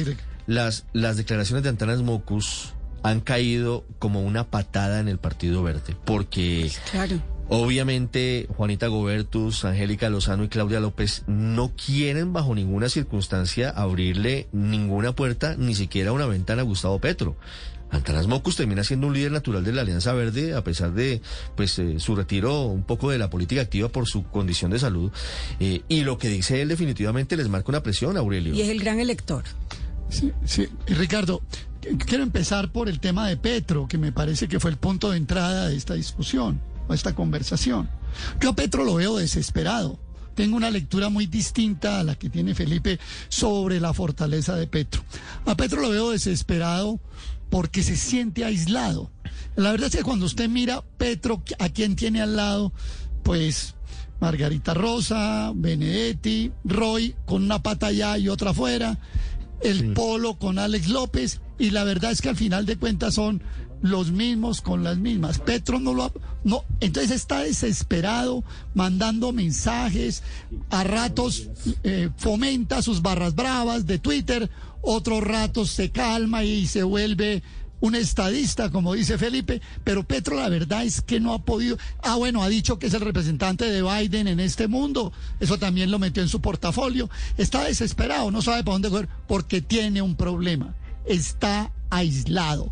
Las, 0.47 0.85
las 0.93 1.17
declaraciones 1.17 1.63
de 1.63 1.69
Antanas 1.71 2.03
Mocus 2.03 2.75
han 3.03 3.21
caído 3.21 3.85
como 3.99 4.23
una 4.23 4.45
patada 4.49 5.01
en 5.01 5.09
el 5.09 5.19
Partido 5.19 5.63
Verde, 5.63 5.97
porque 6.05 6.71
Claro. 6.93 7.17
Obviamente, 7.55 8.47
Juanita 8.57 8.87
Gobertus, 8.87 9.67
Angélica 9.67 10.09
Lozano 10.09 10.43
y 10.45 10.49
Claudia 10.49 10.81
López 10.81 11.23
no 11.27 11.71
quieren 11.77 12.33
bajo 12.33 12.55
ninguna 12.55 12.89
circunstancia 12.89 13.69
abrirle 13.69 14.49
ninguna 14.53 15.15
puerta, 15.15 15.55
ni 15.59 15.75
siquiera 15.75 16.13
una 16.13 16.25
ventana 16.25 16.63
a 16.63 16.65
Gustavo 16.65 16.99
Petro. 16.99 17.37
Antanas 17.91 18.27
Mocus 18.27 18.57
termina 18.57 18.83
siendo 18.85 19.07
un 19.09 19.13
líder 19.13 19.33
natural 19.33 19.63
de 19.65 19.73
la 19.73 19.83
Alianza 19.83 20.15
Verde, 20.15 20.55
a 20.55 20.65
pesar 20.65 20.95
de 20.95 21.21
pues 21.55 21.79
eh, 21.79 22.01
su 22.01 22.17
retiro 22.17 22.63
un 22.69 22.85
poco 22.85 23.11
de 23.11 23.19
la 23.19 23.29
política 23.29 23.61
activa 23.61 23.91
por 23.91 24.09
su 24.09 24.23
condición 24.25 24.71
de 24.71 24.79
salud. 24.79 25.13
Eh, 25.61 25.83
y 25.89 26.05
lo 26.05 26.17
que 26.17 26.29
dice 26.29 26.63
él 26.63 26.69
definitivamente 26.69 27.37
les 27.37 27.51
marca 27.51 27.69
una 27.71 27.83
presión, 27.83 28.17
Aurelio. 28.17 28.55
Y 28.55 28.63
es 28.63 28.71
el 28.71 28.81
gran 28.81 28.99
elector. 28.99 29.45
sí, 30.09 30.33
sí. 30.47 30.69
Ricardo, 30.87 31.43
qu- 31.83 32.03
quiero 32.07 32.23
empezar 32.25 32.73
por 32.73 32.89
el 32.89 32.99
tema 32.99 33.29
de 33.29 33.37
Petro, 33.37 33.87
que 33.87 33.99
me 33.99 34.11
parece 34.11 34.49
que 34.49 34.59
fue 34.59 34.71
el 34.71 34.79
punto 34.79 35.11
de 35.11 35.19
entrada 35.19 35.69
de 35.69 35.77
esta 35.77 35.93
discusión, 35.93 36.63
esta 36.91 37.15
conversación. 37.15 37.89
Yo 38.41 38.51
a 38.51 38.57
Petro 38.57 38.85
lo 38.85 38.95
veo 38.95 39.17
desesperado. 39.17 39.99
Tengo 40.35 40.57
una 40.57 40.71
lectura 40.71 41.09
muy 41.09 41.27
distinta 41.27 42.01
a 42.01 42.05
la 42.05 42.15
que 42.15 42.31
tiene 42.31 42.55
Felipe 42.55 42.99
sobre 43.29 43.81
la 43.81 43.93
fortaleza 43.93 44.57
de 44.57 44.67
Petro. 44.67 45.03
A 45.45 45.57
Petro 45.57 45.83
lo 45.83 45.91
veo 45.91 46.11
desesperado 46.11 47.01
porque 47.51 47.83
se 47.83 47.97
siente 47.97 48.45
aislado. 48.45 49.11
La 49.57 49.71
verdad 49.73 49.89
es 49.89 49.97
que 49.97 50.03
cuando 50.03 50.25
usted 50.25 50.49
mira 50.49 50.83
Petro, 50.97 51.43
a 51.59 51.69
quien 51.69 51.97
tiene 51.97 52.23
al 52.23 52.37
lado, 52.37 52.73
pues 53.23 53.75
Margarita 54.21 54.73
Rosa, 54.73 55.53
Benedetti, 55.55 56.51
Roy 56.65 57.15
con 57.27 57.43
una 57.43 57.63
pata 57.63 57.89
allá 57.89 58.17
y 58.17 58.29
otra 58.29 58.51
afuera, 58.53 58.99
el 59.63 59.93
Polo 59.93 60.39
con 60.39 60.59
Alex 60.59 60.89
López, 60.89 61.41
y 61.59 61.71
la 61.71 61.85
verdad 61.85 62.13
es 62.13 62.23
que 62.23 62.31
al 62.31 62.37
final 62.37 62.65
de 62.65 62.77
cuentas 62.77 63.15
son 63.15 63.43
los 63.83 64.11
mismos 64.11 64.61
con 64.63 64.83
las 64.85 64.97
mismas. 64.97 65.39
Petro 65.39 65.79
no 65.81 65.93
lo 65.93 66.05
ha- 66.05 66.13
no, 66.45 66.65
entonces 66.81 67.11
está 67.13 67.41
desesperado, 67.41 68.43
mandando 68.75 69.33
mensajes, 69.33 70.23
a 70.71 70.85
ratos 70.85 71.49
eh, 71.83 72.09
fomenta 72.17 72.81
sus 72.83 73.03
barras 73.03 73.35
bravas 73.35 73.87
de 73.87 73.99
Twitter, 73.99 74.51
otros 74.81 75.23
ratos 75.23 75.71
se 75.71 75.91
calma 75.91 76.45
y 76.45 76.67
se 76.67 76.83
vuelve 76.83 77.43
un 77.81 77.97
estadista, 77.97 78.71
como 78.71 78.95
dice 78.95 79.19
Felipe, 79.19 79.61
pero 79.83 80.05
Petro 80.05 80.37
la 80.37 80.49
verdad 80.49 80.85
es 80.85 81.01
que 81.01 81.19
no 81.19 81.35
ha 81.35 81.41
podido. 81.45 81.77
Ah, 82.01 82.15
bueno, 82.15 82.45
ha 82.45 82.49
dicho 82.49 82.79
que 82.79 82.87
es 82.87 82.95
el 82.95 83.01
representante 83.01 83.65
de 83.65 83.83
Biden 83.83 84.29
en 84.29 84.39
este 84.39 84.69
mundo. 84.69 85.13
Eso 85.41 85.59
también 85.59 85.91
lo 85.91 85.99
metió 85.99 86.23
en 86.23 86.29
su 86.29 86.41
portafolio. 86.41 87.11
Está 87.37 87.65
desesperado, 87.65 88.31
no 88.31 88.41
sabe 88.41 88.63
para 88.63 88.75
dónde 88.77 88.89
coger, 88.91 89.09
porque 89.27 89.61
tiene 89.63 90.01
un 90.01 90.15
problema. 90.15 90.75
está 91.05 91.73
aislado. 91.91 92.71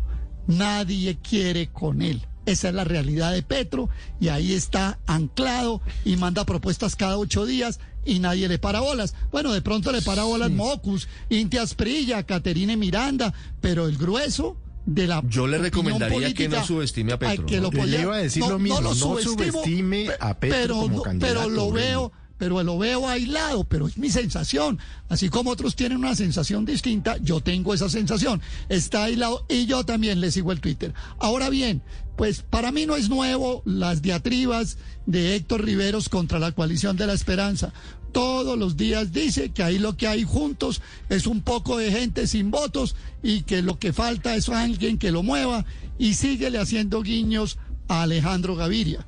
Nadie 0.57 1.17
quiere 1.17 1.67
con 1.67 2.01
él. 2.01 2.21
Esa 2.45 2.69
es 2.69 2.73
la 2.73 2.83
realidad 2.83 3.31
de 3.31 3.43
Petro 3.43 3.89
y 4.19 4.29
ahí 4.29 4.53
está 4.53 4.99
anclado 5.05 5.81
y 6.03 6.17
manda 6.17 6.43
propuestas 6.45 6.95
cada 6.95 7.17
ocho 7.17 7.45
días 7.45 7.79
y 8.03 8.17
nadie 8.19 8.47
le 8.47 8.57
para 8.57 8.79
bolas. 8.79 9.13
Bueno, 9.31 9.53
de 9.53 9.61
pronto 9.61 9.91
le 9.91 10.01
para 10.01 10.23
bolas 10.23 10.49
Mocus, 10.49 11.07
Intia 11.29 11.61
Asprilla, 11.61 12.23
Caterine 12.23 12.75
Miranda, 12.77 13.31
pero 13.61 13.85
el 13.87 13.95
grueso 13.95 14.57
de 14.87 15.05
la 15.05 15.21
Yo 15.29 15.45
le 15.45 15.59
recomendaría 15.59 16.33
que 16.33 16.49
no 16.49 16.65
subestime 16.65 17.13
a 17.13 17.19
Petro. 17.19 17.45
que 17.45 17.57
¿no? 17.57 17.63
lo 17.63 17.71
Yo 17.71 17.77
le 17.77 17.83
podía- 17.83 18.01
iba 18.01 18.15
a 18.15 18.17
decir 18.17 18.43
lo 18.43 18.57
mismo, 18.57 18.81
no 18.81 18.95
subestime 18.95 20.09
a 20.19 20.33
Petro 20.39 20.57
pero, 20.59 20.75
como 20.77 21.01
candidato, 21.03 21.33
Pero 21.43 21.49
lo 21.49 21.71
veo, 21.71 22.11
pero 22.41 22.63
lo 22.63 22.79
veo 22.79 23.07
aislado, 23.07 23.65
pero 23.65 23.85
es 23.85 23.99
mi 23.99 24.09
sensación. 24.09 24.79
Así 25.09 25.29
como 25.29 25.51
otros 25.51 25.75
tienen 25.75 25.99
una 25.99 26.15
sensación 26.15 26.65
distinta, 26.65 27.17
yo 27.17 27.39
tengo 27.39 27.71
esa 27.71 27.87
sensación. 27.87 28.41
Está 28.67 29.03
aislado 29.03 29.45
y 29.47 29.67
yo 29.67 29.85
también 29.85 30.19
le 30.19 30.31
sigo 30.31 30.51
el 30.51 30.59
Twitter. 30.59 30.91
Ahora 31.19 31.51
bien, 31.51 31.83
pues 32.17 32.41
para 32.41 32.71
mí 32.71 32.87
no 32.87 32.95
es 32.95 33.09
nuevo 33.09 33.61
las 33.63 34.01
diatribas 34.01 34.79
de 35.05 35.35
Héctor 35.35 35.63
Riveros 35.63 36.09
contra 36.09 36.39
la 36.39 36.51
coalición 36.51 36.97
de 36.97 37.05
la 37.05 37.13
esperanza. 37.13 37.73
Todos 38.11 38.57
los 38.57 38.75
días 38.75 39.13
dice 39.13 39.51
que 39.51 39.61
ahí 39.61 39.77
lo 39.77 39.95
que 39.95 40.07
hay 40.07 40.23
juntos 40.23 40.81
es 41.09 41.27
un 41.27 41.43
poco 41.43 41.77
de 41.77 41.91
gente 41.91 42.25
sin 42.25 42.49
votos 42.49 42.95
y 43.21 43.43
que 43.43 43.61
lo 43.61 43.77
que 43.77 43.93
falta 43.93 44.33
es 44.33 44.49
alguien 44.49 44.97
que 44.97 45.11
lo 45.11 45.21
mueva 45.21 45.63
y 45.99 46.15
síguele 46.15 46.57
haciendo 46.57 47.03
guiños 47.03 47.59
a 47.87 48.01
Alejandro 48.01 48.55
Gaviria. 48.55 49.05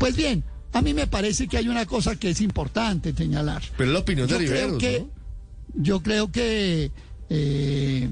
Pues 0.00 0.16
bien, 0.16 0.42
a 0.72 0.82
mí 0.82 0.94
me 0.94 1.06
parece 1.06 1.48
que 1.48 1.56
hay 1.56 1.68
una 1.68 1.86
cosa 1.86 2.16
que 2.16 2.30
es 2.30 2.40
importante 2.40 3.12
señalar. 3.14 3.62
Pero 3.76 3.92
la 3.92 4.00
opinión 4.00 4.28
de 4.28 4.36
creo 4.36 4.78
que, 4.78 5.00
¿no? 5.00 5.10
yo 5.74 6.02
creo 6.02 6.30
que 6.30 6.90
eh, 7.28 8.08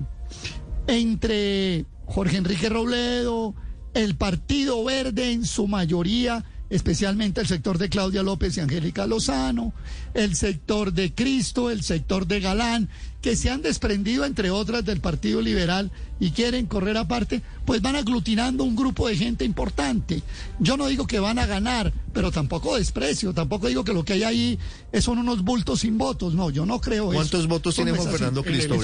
entre 0.86 1.84
Jorge 2.06 2.36
Enrique 2.36 2.68
Robledo, 2.68 3.54
el 3.94 4.16
Partido 4.16 4.82
Verde 4.84 5.32
en 5.32 5.44
su 5.44 5.66
mayoría, 5.68 6.44
especialmente 6.70 7.40
el 7.40 7.46
sector 7.46 7.78
de 7.78 7.88
Claudia 7.88 8.22
López 8.22 8.56
y 8.56 8.60
Angélica 8.60 9.06
Lozano, 9.06 9.72
el 10.14 10.34
sector 10.34 10.92
de 10.92 11.14
Cristo, 11.14 11.70
el 11.70 11.82
sector 11.82 12.26
de 12.26 12.40
Galán, 12.40 12.88
que 13.24 13.36
se 13.36 13.48
han 13.48 13.62
desprendido, 13.62 14.26
entre 14.26 14.50
otras, 14.50 14.84
del 14.84 15.00
Partido 15.00 15.40
Liberal 15.40 15.90
y 16.20 16.32
quieren 16.32 16.66
correr 16.66 16.98
aparte, 16.98 17.40
pues 17.64 17.80
van 17.80 17.96
aglutinando 17.96 18.64
un 18.64 18.76
grupo 18.76 19.08
de 19.08 19.16
gente 19.16 19.46
importante. 19.46 20.22
Yo 20.58 20.76
no 20.76 20.88
digo 20.88 21.06
que 21.06 21.20
van 21.20 21.38
a 21.38 21.46
ganar, 21.46 21.90
pero 22.12 22.30
tampoco 22.30 22.76
desprecio, 22.76 23.32
tampoco 23.32 23.68
digo 23.68 23.82
que 23.82 23.94
lo 23.94 24.04
que 24.04 24.12
hay 24.12 24.24
ahí 24.24 24.58
son 25.00 25.16
unos 25.16 25.42
bultos 25.42 25.80
sin 25.80 25.96
votos, 25.96 26.34
no, 26.34 26.50
yo 26.50 26.66
no 26.66 26.82
creo 26.82 27.04
eso. 27.04 27.14
¿Cuántos 27.14 27.46
votos 27.46 27.74
tiene 27.74 27.92
Juan. 27.92 28.10
Fernando 28.10 28.42
Cristo, 28.42 28.78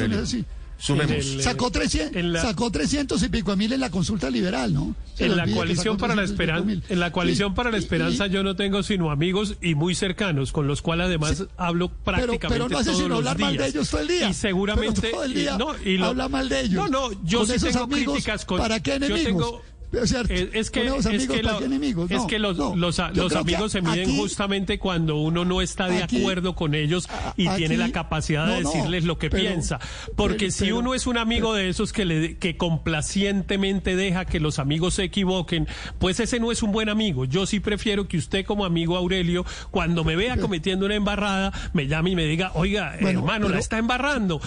Sumemos. 0.80 1.10
El- 1.12 1.42
Sacó 1.42 1.70
300, 1.70 2.16
en 2.16 2.32
la- 2.32 2.40
sacó 2.42 2.70
300 2.70 3.22
y 3.22 3.28
pico 3.28 3.52
a 3.52 3.56
mil 3.56 3.72
en 3.72 3.80
la 3.80 3.90
consulta 3.90 4.30
liberal, 4.30 4.72
¿no? 4.72 4.96
Se 5.14 5.26
En 5.26 5.36
la 5.36 5.46
coalición 5.46 5.98
para 5.98 6.14
la 6.14 6.22
300 6.22 6.30
y 6.30 6.32
pico 6.32 6.42
esperanza, 6.42 6.64
mil. 6.66 6.82
en 6.88 7.00
la 7.00 7.12
coalición 7.12 7.50
Sí, 7.50 7.56
para 7.56 7.70
la 7.70 7.76
esperanza 7.76 8.26
y- 8.26 8.30
yo 8.30 8.42
no 8.42 8.56
tengo 8.56 8.82
sino 8.82 9.10
amigos 9.10 9.56
y 9.60 9.74
muy 9.74 9.94
cercanos 9.94 10.52
con 10.52 10.66
los 10.66 10.80
cuales 10.82 11.06
además 11.06 11.36
Sí. 11.38 11.44
hablo 11.58 11.88
prácticamente 11.90 12.48
pero 12.48 12.68
no 12.68 12.78
hace 12.78 12.86
todos 12.90 12.96
sino 13.02 13.08
los 13.10 13.18
hablar 13.18 13.38
mal 13.38 13.52
de 13.52 13.58
días. 13.58 13.74
ellos 13.74 13.90
todo 13.90 14.00
el 14.00 14.08
día. 14.08 14.28
Y 14.30 14.34
seguramente 14.34 15.00
Pero 15.02 15.12
todo 15.14 15.24
el 15.24 15.34
día 15.34 15.54
y- 15.54 15.58
no, 15.58 15.74
y 15.84 15.96
lo- 15.98 16.06
habla 16.06 16.28
mal 16.28 16.48
de 16.48 16.60
ellos. 16.60 16.72
No, 16.72 16.88
no, 17.10 17.24
yo 17.24 17.44
sí 17.44 17.52
tengo 17.62 17.84
amigos, 17.84 18.14
críticas 18.14 18.44
con 18.46 18.58
¿para 18.58 18.80
qué 18.80 18.90
yo 18.92 18.96
enemigos? 18.96 19.22
tengo- 19.24 19.62
Es 19.92 20.70
que, 20.70 20.86
es 20.86 21.06
amigos, 21.06 22.10
es 22.10 22.22
que 22.26 22.38
los, 22.38 22.56
no. 22.56 22.76
los, 22.76 23.00
los 23.14 23.34
amigos 23.34 23.72
se 23.72 23.82
miden 23.82 24.08
aquí- 24.08 24.16
justamente 24.16 24.78
cuando 24.78 25.16
uno 25.16 25.44
no 25.44 25.60
está 25.60 25.88
de 25.88 26.02
aquí- 26.02 26.20
acuerdo 26.20 26.54
con 26.54 26.74
ellos 26.74 27.08
y 27.36 27.48
tiene 27.50 27.76
la 27.76 27.90
capacidad 27.90 28.46
de 28.46 28.60
no, 28.62 28.70
decirles 28.70 29.04
lo 29.04 29.18
que 29.18 29.30
pero- 29.30 29.42
piensa. 29.42 29.80
Porque 30.16 30.36
pero- 30.46 30.50
si 30.52 30.64
pero- 30.66 30.78
uno 30.78 30.94
es 30.94 31.06
un 31.06 31.18
amigo 31.18 31.54
de 31.54 31.68
esos 31.68 31.92
que, 31.92 32.04
le, 32.04 32.36
que 32.38 32.56
complacientemente 32.56 33.96
deja 33.96 34.24
que 34.24 34.38
los 34.40 34.58
amigos 34.58 34.94
se 34.94 35.04
equivoquen, 35.04 35.66
pues 35.98 36.20
ese 36.20 36.38
no 36.40 36.52
es 36.52 36.62
un 36.62 36.72
buen 36.72 36.88
amigo. 36.88 37.24
Yo 37.24 37.46
sí 37.46 37.58
prefiero 37.60 38.06
que 38.06 38.16
usted 38.18 38.44
como 38.44 38.64
amigo 38.64 38.96
Aurelio, 38.96 39.44
cuando 39.70 40.04
me 40.04 40.16
vea 40.16 40.36
cometiendo 40.36 40.86
una 40.86 40.94
embarrada, 40.94 41.52
me 41.72 41.86
llame 41.88 42.10
y 42.10 42.16
me 42.16 42.24
diga, 42.26 42.52
oiga, 42.54 42.96
Bueno, 43.00 43.20
hermano, 43.20 43.48
la 43.48 43.58
está 43.58 43.78
embarrando. 43.78 44.40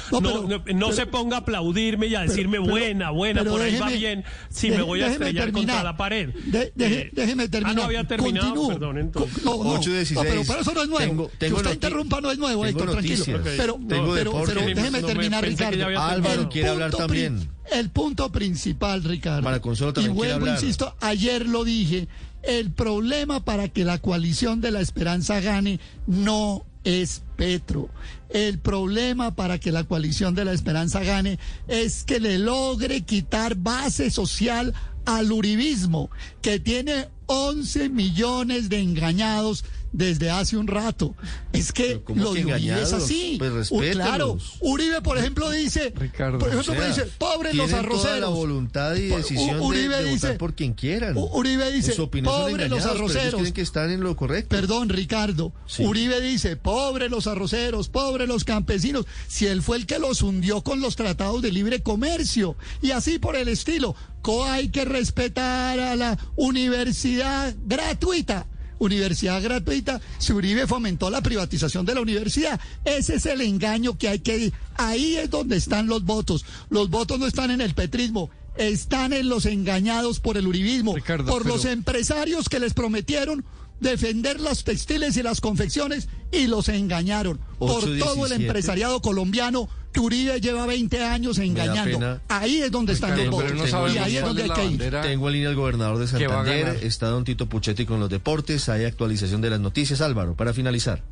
No, 0.73 0.91
se 0.93 1.05
ponga 1.05 1.37
a 1.37 1.39
aplaudirme 1.39 2.07
y 2.07 2.15
a 2.15 2.21
decirme 2.21 2.59
buena, 2.59 3.09
buena, 3.11 3.43
por 3.43 3.61
ahí 3.61 3.77
va 3.77 3.89
bien, 3.89 4.23
si 4.49 4.69
me 4.71 4.81
voy 4.81 5.01
a 5.01 5.09
terminar. 5.41 5.75
contra 5.75 5.83
la 5.83 5.97
pared. 5.97 6.29
De- 6.45 6.71
deje- 6.75 7.01
Eh, 7.07 7.09
déjeme 7.13 7.47
terminar. 7.49 7.71
Ah, 7.71 7.75
no 7.75 7.83
había 7.83 8.03
terminado, 8.05 8.47
Continúo. 8.47 8.67
perdón, 8.69 8.97
entonces. 8.97 9.43
No, 9.43 9.63
no, 9.63 9.73
8:16. 9.79 10.13
no, 10.15 10.21
pero, 10.21 10.41
pero 10.47 10.59
eso 10.61 10.73
no 10.73 10.81
es 10.83 10.89
nuevo. 10.89 11.05
Tengo- 11.05 11.31
tengo 11.37 11.55
que 11.55 11.61
usted 11.61 11.69
noti- 11.69 11.73
interrumpa 11.75 12.21
no 12.21 12.31
es 12.31 12.37
nuevo, 12.37 12.63
tengo 12.65 12.79
Héctor, 12.79 12.91
tranquilo. 12.91 13.25
Pero, 13.43 13.77
No, 13.79 13.87
pero, 13.87 14.03
pero, 14.13 14.13
deporte. 14.31 14.53
pero 14.53 14.65
déjeme 14.67 15.01
No, 15.01 15.07
terminar, 15.07 15.43
Ricardo. 15.45 15.85
Álvaro 15.99 16.49
quiere 16.49 16.69
hablar 16.69 16.91
también. 16.91 17.49
El 17.71 17.89
punto 17.89 18.31
principal, 18.31 19.03
Ricardo. 19.03 19.41
Mara 19.41 19.59
Consuelo 19.61 19.93
también 19.93 20.13
y 20.13 20.15
quiere 20.19 20.33
vuelvo, 20.33 20.45
hablar. 20.51 20.61
insisto, 20.63 20.95
ayer 21.01 21.47
lo 21.47 21.63
dije, 21.63 22.07
el 22.43 22.71
problema 22.71 23.43
para 23.45 23.69
que 23.69 23.85
la 23.85 23.99
coalición 23.99 24.59
de 24.61 24.71
la 24.71 24.81
esperanza 24.81 25.39
gane 25.39 25.79
no 26.07 26.65
es 26.83 27.23
Petro. 27.37 27.89
El 28.29 28.59
problema 28.59 29.33
para 29.35 29.59
que 29.59 29.71
la 29.71 29.85
coalición 29.85 30.35
de 30.35 30.43
la 30.43 30.51
esperanza 30.53 31.01
gane 31.03 31.39
es 31.67 32.03
que 32.03 32.19
le 32.19 32.37
logre 32.39 33.01
quitar 33.01 33.55
base 33.55 34.09
social 34.11 34.73
al 35.05 35.31
uribismo, 35.31 36.09
que 36.41 36.59
tiene 36.59 37.09
11 37.27 37.89
millones 37.89 38.69
de 38.69 38.79
engañados 38.79 39.65
desde 39.93 40.29
hace 40.29 40.57
un 40.57 40.67
rato. 40.67 41.15
Es 41.53 41.71
que 41.71 41.83
Pero 41.87 42.03
¿cómo 42.03 42.23
lo 42.23 42.33
de 42.33 42.45
Uribe 42.45 42.81
es 42.81 42.91
así. 42.91 43.35
Pues 43.39 43.71
U- 43.71 43.79
claro, 43.91 44.37
Uribe, 44.59 45.01
por 45.01 45.17
ejemplo, 45.17 45.49
dice, 45.51 45.93
Ricardo, 45.95 46.39
por 46.39 46.49
ejemplo, 46.49 46.73
O 46.73 46.75
sea, 46.75 46.87
dice, 46.87 47.05
pobres 47.17 47.55
los 47.55 47.71
arroceros. 47.71 48.03
toda 48.03 48.19
la 48.19 48.27
voluntad 48.27 48.95
y 48.95 49.07
decisión 49.07 49.59
U- 49.61 49.67
Uribe 49.67 49.95
de, 49.97 50.03
de 50.03 50.09
dice- 50.09 50.27
votar 50.27 50.37
por 50.39 50.53
quien 50.55 50.73
quieran. 50.73 51.15
U- 51.15 51.29
Uribe 51.33 51.71
dice, 51.71 51.93
pobres 52.23 52.69
los 52.69 52.85
arroceros. 52.85 53.35
tienen 53.35 53.53
que 53.53 53.61
estar 53.61 53.89
en 53.89 54.01
lo 54.01 54.15
correcto. 54.15 54.49
Perdón, 54.55 54.89
Ricardo. 54.89 55.53
Sí. 55.67 55.85
Uribe 55.85 56.19
dice, 56.21 56.55
pobres 56.57 57.09
los 57.11 57.27
arroceros, 57.27 57.87
pobres 57.89 58.27
los 58.27 58.43
campesinos, 58.43 59.05
si 59.27 59.45
él 59.45 59.61
fue 59.61 59.77
el 59.77 59.85
que 59.85 59.99
los 59.99 60.21
hundió 60.23 60.61
con 60.63 60.81
los 60.81 60.95
tratados 60.95 61.41
de 61.41 61.51
libre 61.51 61.81
comercio. 61.83 62.57
Y 62.81 62.91
así 62.91 63.19
por 63.19 63.35
el 63.35 63.47
estilo. 63.47 63.95
Co 64.23 64.45
hay 64.45 64.69
que 64.69 64.85
respetar 64.85 65.79
a 65.79 65.95
la 65.97 66.17
universidad 66.37 67.53
gratuita. 67.65 68.47
Universidad 68.79 69.41
gratuita, 69.41 70.01
si 70.19 70.33
Uribe 70.33 70.67
fomentó 70.67 71.09
la 71.09 71.21
privatización 71.21 71.85
de 71.85 71.95
la 71.95 72.01
universidad. 72.01 72.59
Ese 72.85 73.15
es 73.15 73.25
el 73.25 73.41
engaño 73.41 73.97
que 73.97 74.09
hay 74.09 74.19
que... 74.19 74.51
Ahí 74.75 75.15
es 75.15 75.29
donde 75.29 75.57
están 75.57 75.87
los 75.87 76.03
votos. 76.03 76.45
Los 76.69 76.89
votos 76.89 77.19
no 77.19 77.27
están 77.27 77.51
en 77.51 77.61
el 77.61 77.73
petrismo, 77.73 78.29
están 78.57 79.13
en 79.13 79.29
los 79.29 79.45
engañados 79.45 80.19
por 80.19 80.37
el 80.37 80.47
uribismo, 80.47 80.95
Ricardo, 80.95 81.31
por 81.31 81.43
pero- 81.43 81.55
los 81.55 81.65
empresarios 81.65 82.49
que 82.49 82.59
les 82.59 82.73
prometieron 82.73 83.45
defender 83.79 84.39
las 84.39 84.63
textiles 84.63 85.17
y 85.17 85.23
las 85.23 85.41
confecciones 85.41 86.07
y 86.31 86.47
los 86.47 86.69
engañaron. 86.69 87.39
Por 87.59 87.81
todo 87.81 87.93
el 87.93 88.01
8.17. 88.01 88.31
empresariado 88.35 89.01
colombiano 89.01 89.67
Uribe 89.99 90.39
lleva 90.41 90.65
20 90.65 91.03
años 91.03 91.37
engañando. 91.37 92.19
Ahí 92.29 92.61
es 92.61 92.71
donde 92.71 92.93
están 92.93 93.11
los 93.11 93.19
pero 93.19 93.31
votos. 93.31 93.53
no 93.53 93.67
sabemos 93.67 93.95
y 93.95 93.97
ahí 93.99 94.15
es 94.17 94.23
cuál 94.23 94.35
donde 94.35 94.43
es 94.43 94.43
hay 94.43 94.49
la 94.49 94.55
que 94.55 94.65
ir. 94.65 94.69
bandera. 94.79 95.01
Tengo 95.01 95.27
en 95.27 95.33
línea 95.33 95.49
al 95.49 95.55
gobernador 95.55 95.97
de 95.99 96.07
Santander, 96.07 96.79
está 96.83 97.07
don 97.07 97.23
Tito 97.23 97.47
Puchetti 97.47 97.85
con 97.85 97.99
los 97.99 98.09
deportes, 98.09 98.69
hay 98.69 98.85
actualización 98.85 99.41
de 99.41 99.49
las 99.49 99.59
noticias. 99.59 100.01
Álvaro, 100.01 100.35
para 100.35 100.53
finalizar. 100.53 101.03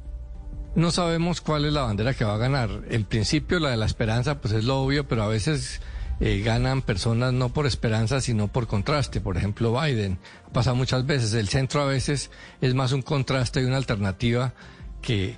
No 0.75 0.91
sabemos 0.91 1.41
cuál 1.41 1.65
es 1.65 1.73
la 1.73 1.81
bandera 1.81 2.13
que 2.13 2.23
va 2.23 2.35
a 2.35 2.37
ganar. 2.37 2.69
El 2.89 3.05
principio, 3.05 3.59
la 3.59 3.71
de 3.71 3.77
la 3.77 3.85
esperanza, 3.85 4.39
pues 4.39 4.53
es 4.53 4.63
lo 4.63 4.81
obvio, 4.81 5.05
pero 5.07 5.23
a 5.23 5.27
veces 5.27 5.81
eh, 6.21 6.41
ganan 6.45 6.81
personas 6.81 7.33
no 7.33 7.49
por 7.49 7.65
esperanza, 7.67 8.21
sino 8.21 8.47
por 8.47 8.67
contraste. 8.67 9.19
Por 9.19 9.35
ejemplo, 9.35 9.77
Biden. 9.79 10.17
Pasa 10.53 10.73
muchas 10.73 11.05
veces. 11.05 11.33
El 11.33 11.49
centro 11.49 11.81
a 11.81 11.85
veces 11.85 12.31
es 12.61 12.73
más 12.73 12.93
un 12.93 13.01
contraste 13.01 13.61
y 13.61 13.65
una 13.65 13.75
alternativa 13.77 14.53
que, 15.01 15.37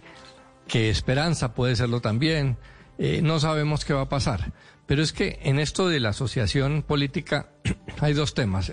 que 0.68 0.90
esperanza 0.92 1.54
puede 1.56 1.76
serlo 1.76 2.00
también. 2.00 2.58
Eh, 2.98 3.22
no 3.22 3.40
sabemos 3.40 3.86
qué 3.86 3.94
va 3.94 4.02
a 4.02 4.10
pasar. 4.10 4.54
Pero 4.86 5.02
es 5.02 5.14
que 5.14 5.40
en 5.44 5.60
esto 5.60 5.88
de 5.88 6.00
la 6.00 6.10
asociación 6.10 6.84
política 6.84 7.50
hay 8.02 8.14
dos 8.14 8.34
temas, 8.34 8.72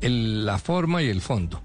la 0.00 0.58
forma 0.58 1.02
y 1.02 1.08
el 1.08 1.20
fondo. 1.20 1.62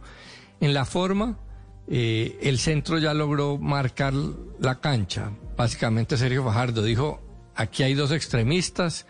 En 0.60 0.74
la 0.74 0.86
forma, 0.86 1.40
eh, 1.88 2.38
el 2.44 2.60
centro 2.60 3.00
ya 3.00 3.14
logró 3.14 3.58
marcar 3.58 4.14
la 4.60 4.80
cancha. 4.80 5.32
Básicamente 5.58 6.18
Sergio 6.18 6.44
Fajardo 6.44 6.84
dijo, 6.84 7.22
aquí 7.56 7.84
hay 7.84 7.94
dos 7.94 8.12
extremistas, 8.12 9.08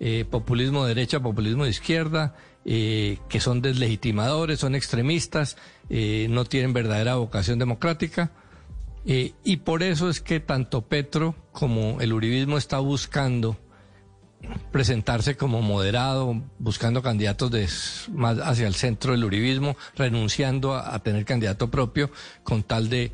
eh, 0.00 0.24
populismo 0.28 0.84
de 0.84 0.94
derecha, 0.94 1.20
populismo 1.20 1.64
de 1.64 1.70
izquierda, 1.70 2.34
eh, 2.64 3.18
que 3.28 3.40
son 3.40 3.60
deslegitimadores, 3.60 4.58
son 4.58 4.74
extremistas, 4.74 5.56
no 5.90 6.44
tienen 6.44 6.72
verdadera 6.72 7.16
vocación 7.16 7.58
democrática. 7.58 8.32
Eh, 9.06 9.34
y 9.44 9.58
por 9.58 9.82
eso 9.82 10.08
es 10.08 10.20
que 10.20 10.40
tanto 10.40 10.82
Petro 10.82 11.34
como 11.52 12.00
el 12.00 12.12
Uribismo 12.12 12.56
está 12.56 12.78
buscando 12.78 13.56
presentarse 14.72 15.36
como 15.36 15.62
moderado, 15.62 16.42
buscando 16.58 17.02
candidatos 17.02 18.08
más 18.12 18.38
hacia 18.38 18.66
el 18.66 18.74
centro 18.74 19.12
del 19.12 19.24
uribismo, 19.24 19.74
renunciando 19.96 20.74
a, 20.74 20.94
a 20.94 20.98
tener 21.02 21.24
candidato 21.24 21.70
propio 21.70 22.10
con 22.42 22.62
tal 22.62 22.88
de, 22.90 23.10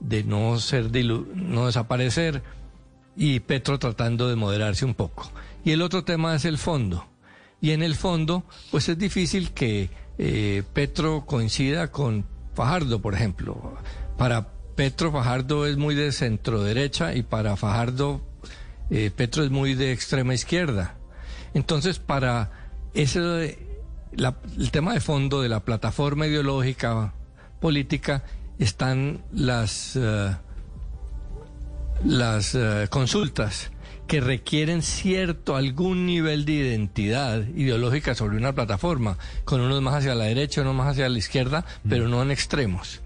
de 0.00 0.24
no 0.24 0.58
ser 0.58 0.90
dilu- 0.90 1.26
no 1.34 1.66
desaparecer. 1.66 2.42
y 3.16 3.40
Petro 3.40 3.78
tratando 3.78 4.28
de 4.28 4.36
moderarse 4.36 4.84
un 4.84 4.94
poco. 4.94 5.30
Y 5.64 5.72
el 5.72 5.82
otro 5.82 6.02
tema 6.04 6.34
es 6.34 6.44
el 6.44 6.58
fondo. 6.58 7.06
Y 7.60 7.70
en 7.72 7.82
el 7.82 7.94
fondo, 7.94 8.44
pues 8.70 8.88
es 8.88 8.98
difícil 8.98 9.52
que 9.52 9.90
eh, 10.18 10.62
Petro 10.72 11.24
coincida 11.26 11.92
con 11.92 12.24
Fajardo, 12.54 13.00
por 13.00 13.14
ejemplo. 13.14 13.76
Para 14.18 14.48
Petro, 14.74 15.12
Fajardo 15.12 15.66
es 15.66 15.76
muy 15.76 15.94
de 15.94 16.12
centro 16.12 16.62
derecha 16.62 17.14
y 17.14 17.22
para 17.22 17.56
Fajardo, 17.56 18.20
eh, 18.90 19.10
Petro 19.14 19.44
es 19.44 19.50
muy 19.50 19.74
de 19.74 19.92
extrema 19.92 20.34
izquierda. 20.34 20.94
Entonces, 21.54 21.98
para 21.98 22.50
ese, 22.94 23.58
la- 24.14 24.36
el 24.58 24.70
tema 24.70 24.94
de 24.94 25.00
fondo 25.00 25.42
de 25.42 25.48
la 25.48 25.60
plataforma 25.60 26.26
ideológica 26.26 27.12
política 27.60 28.24
están 28.58 29.22
las, 29.32 29.96
eh, 29.96 30.34
las 32.04 32.54
eh, 32.54 32.86
consultas 32.90 33.70
que 34.06 34.20
requieren 34.20 34.82
cierto, 34.82 35.56
algún 35.56 36.04
nivel 36.06 36.44
de 36.44 36.52
identidad 36.52 37.46
ideológica 37.54 38.14
sobre 38.14 38.36
una 38.36 38.52
plataforma, 38.52 39.16
con 39.44 39.60
unos 39.60 39.80
más 39.80 39.94
hacia 39.94 40.14
la 40.14 40.24
derecha, 40.24 40.60
unos 40.62 40.74
más 40.74 40.88
hacia 40.88 41.08
la 41.08 41.18
izquierda, 41.18 41.64
pero 41.88 42.08
no 42.08 42.20
en 42.22 42.30
extremos. 42.30 43.00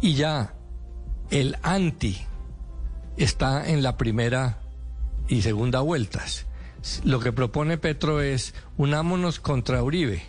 Y 0.00 0.14
ya 0.14 0.53
el 1.34 1.56
anti 1.62 2.16
está 3.16 3.68
en 3.68 3.82
la 3.82 3.96
primera 3.96 4.60
y 5.26 5.42
segunda 5.42 5.80
vueltas. 5.80 6.46
Lo 7.02 7.18
que 7.18 7.32
propone 7.32 7.76
Petro 7.76 8.20
es 8.20 8.54
unámonos 8.76 9.40
contra 9.40 9.82
Uribe. 9.82 10.22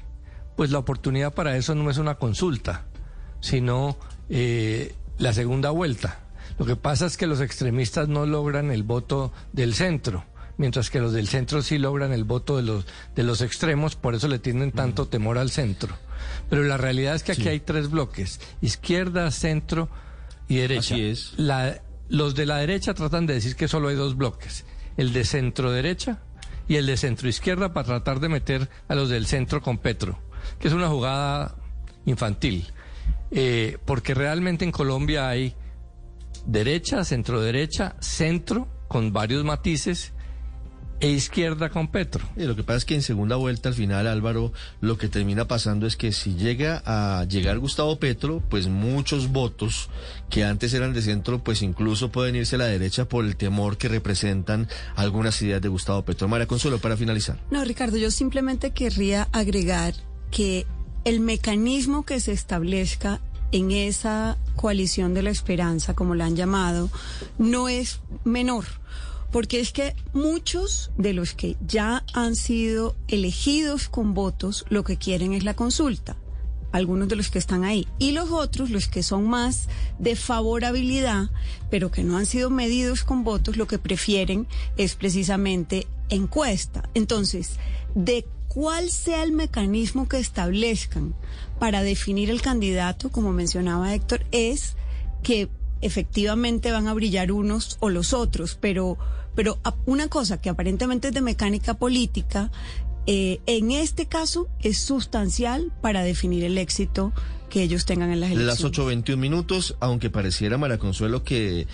Pues 0.55 0.71
la 0.71 0.79
oportunidad 0.79 1.35
para 1.35 1.57
eso 1.57 1.75
no 1.75 1.91
es 1.91 1.99
una 1.99 2.15
consulta, 2.15 2.85
sino 3.39 3.97
eh, 4.29 4.95
la 5.19 5.31
segunda 5.33 5.69
vuelta. 5.69 6.21
Lo 6.57 6.65
que 6.65 6.75
pasa 6.75 7.05
es 7.05 7.17
que 7.17 7.27
los 7.27 7.39
extremistas 7.39 8.07
no 8.07 8.25
logran 8.25 8.71
el 8.71 8.81
voto 8.81 9.31
del 9.53 9.75
centro, 9.75 10.25
mientras 10.57 10.89
que 10.89 11.01
los 11.01 11.13
del 11.13 11.27
centro 11.27 11.61
sí 11.61 11.77
logran 11.77 12.13
el 12.13 12.23
voto 12.23 12.57
de 12.57 12.63
los, 12.63 12.87
de 13.15 13.21
los 13.21 13.41
extremos, 13.41 13.95
por 13.95 14.15
eso 14.15 14.27
le 14.27 14.39
tienen 14.39 14.71
tanto 14.71 15.07
temor 15.07 15.37
al 15.37 15.51
centro. 15.51 15.95
Pero 16.49 16.63
la 16.63 16.77
realidad 16.77 17.13
es 17.13 17.21
que 17.21 17.33
aquí 17.33 17.47
hay 17.47 17.59
tres 17.59 17.91
bloques, 17.91 18.39
izquierda, 18.61 19.29
centro 19.29 19.87
y 20.47 20.58
derecha. 20.58 20.95
Así 20.95 21.03
es. 21.03 21.34
La- 21.38 21.81
los 22.10 22.36
de 22.36 22.45
la 22.45 22.58
derecha 22.58 22.93
tratan 22.93 23.25
de 23.25 23.34
decir 23.36 23.55
que 23.55 23.67
solo 23.67 23.88
hay 23.88 23.95
dos 23.95 24.15
bloques, 24.15 24.65
el 24.97 25.12
de 25.13 25.23
centro 25.23 25.71
derecha 25.71 26.19
y 26.67 26.75
el 26.75 26.86
de 26.86 26.97
centro 26.97 27.27
izquierda 27.27 27.73
para 27.73 27.86
tratar 27.88 28.19
de 28.19 28.29
meter 28.29 28.69
a 28.88 28.95
los 28.95 29.10
del 29.10 29.25
centro 29.25 29.62
con 29.62 29.77
Petro, 29.79 30.19
que 30.60 30.67
es 30.67 30.73
una 30.73 30.88
jugada 30.88 31.55
infantil, 32.05 32.67
Eh, 33.31 33.77
porque 33.86 34.13
realmente 34.13 34.65
en 34.65 34.71
Colombia 34.71 35.27
hay 35.27 35.55
derecha, 36.45 37.03
centro 37.03 37.41
derecha, 37.41 37.95
centro 37.99 38.67
con 38.88 39.12
varios 39.12 39.43
matices 39.43 40.13
e 40.99 41.10
izquierda 41.10 41.69
con 41.69 41.89
Petro. 41.89 42.25
Y 42.36 42.43
lo 42.43 42.55
que 42.55 42.63
pasa 42.63 42.77
es 42.77 42.86
que 42.86 42.95
en 42.95 43.01
segunda 43.01 43.36
vuelta, 43.36 43.69
al 43.69 43.75
final, 43.75 44.08
Álvaro, 44.08 44.53
lo 44.81 44.97
que 44.97 45.10
termina 45.10 45.45
pasando 45.45 45.88
es 45.88 45.95
que 45.97 46.12
si 46.12 46.36
llega 46.36 46.81
a 46.86 47.25
llegar 47.25 47.60
Gustavo 47.60 47.99
Petro, 47.99 48.41
pues 48.49 48.67
muchos 48.67 49.31
votos 49.31 49.89
que 50.29 50.43
antes 50.43 50.73
eran 50.73 50.93
de 50.93 51.01
centro, 51.01 51.43
pues 51.43 51.62
incluso 51.62 52.12
pueden 52.12 52.36
irse 52.36 52.55
a 52.55 52.60
la 52.60 52.65
derecha 52.65 53.08
por 53.08 53.25
el 53.25 53.36
temor 53.36 53.77
que 53.77 53.88
representan 53.88 54.67
algunas 54.95 55.41
ideas 55.41 55.62
de 55.62 55.67
Gustavo 55.67 56.03
Petro. 56.03 56.27
María 56.27 56.47
Consuelo, 56.47 56.79
para 56.79 56.97
finalizar. 56.97 57.39
No, 57.51 57.63
Ricardo, 57.63 57.97
yo 57.97 58.12
simplemente 58.12 58.71
querría 58.71 59.27
agregar 59.31 59.93
que 60.31 60.65
el 61.03 61.19
mecanismo 61.19 62.03
que 62.03 62.19
se 62.19 62.31
establezca 62.31 63.19
en 63.51 63.71
esa 63.71 64.38
coalición 64.55 65.13
de 65.13 65.21
la 65.21 65.29
esperanza, 65.29 65.93
como 65.93 66.15
la 66.15 66.25
han 66.25 66.36
llamado, 66.36 66.89
no 67.38 67.69
es 67.69 67.99
menor. 68.23 68.65
Porque 69.35 69.59
es 69.59 69.73
que 69.73 69.97
muchos 70.13 70.91
de 70.97 71.11
los 71.11 71.33
que 71.33 71.57
ya 71.67 72.05
han 72.13 72.37
sido 72.37 72.95
elegidos 73.09 73.89
con 73.89 74.13
votos 74.13 74.63
lo 74.69 74.85
que 74.85 74.95
quieren 74.95 75.33
es 75.33 75.43
la 75.43 75.55
consulta. 75.55 76.15
Algunos 76.71 77.09
de 77.09 77.17
los 77.17 77.29
que 77.29 77.39
están 77.39 77.65
ahí. 77.65 77.85
Y 77.99 78.11
los 78.11 78.31
otros, 78.31 78.69
los 78.69 78.87
que 78.87 79.03
son 79.03 79.27
más 79.27 79.67
de 79.99 80.15
favorabilidad, 80.15 81.31
pero 81.69 81.91
que 81.91 82.05
no 82.05 82.15
han 82.15 82.25
sido 82.25 82.49
medidos 82.49 83.03
con 83.03 83.25
votos, 83.25 83.57
lo 83.57 83.67
que 83.67 83.77
prefieren 83.77 84.47
es 84.77 84.95
precisamente 84.95 85.85
encuesta. 86.07 86.87
Entonces, 86.93 87.57
de 87.93 88.25
cuál 88.47 88.89
sea 88.89 89.21
el 89.21 89.33
mecanismo 89.33 90.07
que 90.07 90.17
establezcan 90.17 91.13
para 91.59 91.83
definir 91.83 92.29
el 92.29 92.41
candidato, 92.41 93.11
como 93.11 93.33
mencionaba 93.33 93.93
Héctor, 93.93 94.25
es 94.31 94.77
que 95.23 95.49
efectivamente 95.85 96.71
van 96.71 96.87
a 96.87 96.93
brillar 96.93 97.31
unos 97.31 97.77
o 97.79 97.89
los 97.89 98.13
otros, 98.13 98.57
pero, 98.59 98.97
pero 99.35 99.59
una 99.85 100.07
cosa 100.07 100.41
que 100.41 100.49
aparentemente 100.49 101.09
es 101.09 101.13
de 101.13 101.21
mecánica 101.21 101.75
política, 101.75 102.51
eh, 103.07 103.39
en 103.45 103.71
este 103.71 104.07
caso 104.07 104.47
es 104.61 104.79
sustancial 104.79 105.71
para 105.81 106.03
definir 106.03 106.43
el 106.43 106.57
éxito 106.57 107.13
que 107.49 107.61
ellos 107.61 107.85
tengan 107.85 108.11
en 108.11 108.19
las 108.19 108.31
elecciones. 108.31 108.61
Las 108.61 109.05
8.21 109.05 109.17
minutos, 109.17 109.75
aunque 109.79 110.09
pareciera, 110.09 110.57
María 110.57 110.79
Consuelo, 110.79 111.23
que 111.23 111.67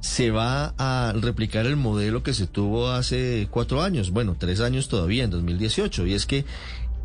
se 0.00 0.30
va 0.30 0.74
a 0.78 1.12
replicar 1.20 1.66
el 1.66 1.76
modelo 1.76 2.22
que 2.22 2.32
se 2.32 2.46
tuvo 2.46 2.88
hace 2.88 3.48
cuatro 3.50 3.82
años, 3.82 4.10
bueno, 4.10 4.36
tres 4.38 4.60
años 4.60 4.88
todavía, 4.88 5.24
en 5.24 5.30
2018, 5.30 6.06
y 6.06 6.14
es 6.14 6.26
que... 6.26 6.44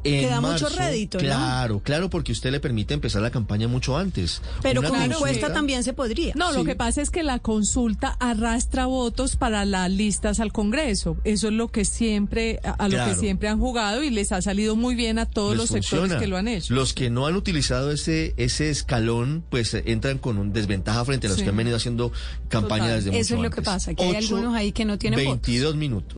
En 0.04 0.22
Que 0.22 0.28
da 0.28 0.42
mucho 0.42 0.68
rédito, 0.70 1.18
¿no? 1.18 1.24
Claro, 1.24 1.80
claro, 1.84 2.10
porque 2.10 2.32
usted 2.32 2.52
le 2.52 2.60
permite 2.60 2.94
empezar 2.94 3.22
la 3.22 3.32
campaña 3.32 3.68
mucho 3.68 3.98
antes. 3.98 4.42
Pero 4.62 4.82
Una 4.82 4.90
con 4.90 4.98
consulta- 5.00 5.16
encuesta 5.18 5.54
también 5.54 5.84
se 5.84 5.94
podría. 5.94 6.34
No, 6.36 6.52
lo 6.52 6.64
que 6.66 6.76
pasa 6.76 7.02
es 7.02 7.10
que 7.10 7.24
la 7.24 7.40
consulta 7.40 8.18
arrastra 8.20 8.86
votos 8.86 9.36
para 9.36 9.66
las 9.66 9.90
listas 9.90 10.40
al 10.40 10.52
Congreso. 10.52 11.18
Eso 11.24 11.48
es 11.48 11.54
lo 11.54 11.70
que 11.70 11.86
siempre, 11.86 12.60
a, 12.64 12.88
lo 12.88 12.96
Claro. 12.96 13.14
que 13.14 13.20
siempre 13.20 13.48
han 13.48 13.60
jugado 13.60 14.04
y 14.04 14.10
les 14.10 14.32
ha 14.32 14.42
salido 14.42 14.76
muy 14.76 14.96
bien 14.96 15.20
a 15.20 15.26
todos 15.26 15.52
les 15.52 15.60
los 15.60 15.70
sectores 15.70 16.14
que 16.16 16.28
lo 16.28 16.38
han 16.38 16.48
hecho. 16.48 16.74
Los 16.74 16.94
que 16.94 17.10
no 17.10 17.26
han 17.26 17.36
utilizado 17.36 17.92
ese 17.92 18.34
ese 18.38 18.70
escalón, 18.70 19.44
pues 19.50 19.74
eh, 19.74 19.84
entran 19.88 20.18
con 20.18 20.38
un 20.38 20.54
desventaja 20.54 21.06
frente 21.06 21.28
a 21.28 21.30
los 21.30 21.38
Sí. 21.38 21.44
que 21.44 21.50
han 21.50 21.58
venido 21.58 21.78
haciendo 21.78 22.12
campaña 22.50 22.84
Total. 22.84 22.96
desde 22.98 23.12
mucho 23.12 23.22
Eso 23.22 23.36
es 23.36 23.42
lo 23.42 23.50
que 23.50 23.62
pasa, 23.62 23.94
que 23.94 24.04
hay 24.04 24.10
Ocho, 24.12 24.36
algunos 24.36 24.56
ahí 24.56 24.72
que 24.72 24.86
no 24.86 24.98
tienen 24.98 25.20
votos. 25.26 25.42
22 25.42 25.76
minutos. 25.76 26.18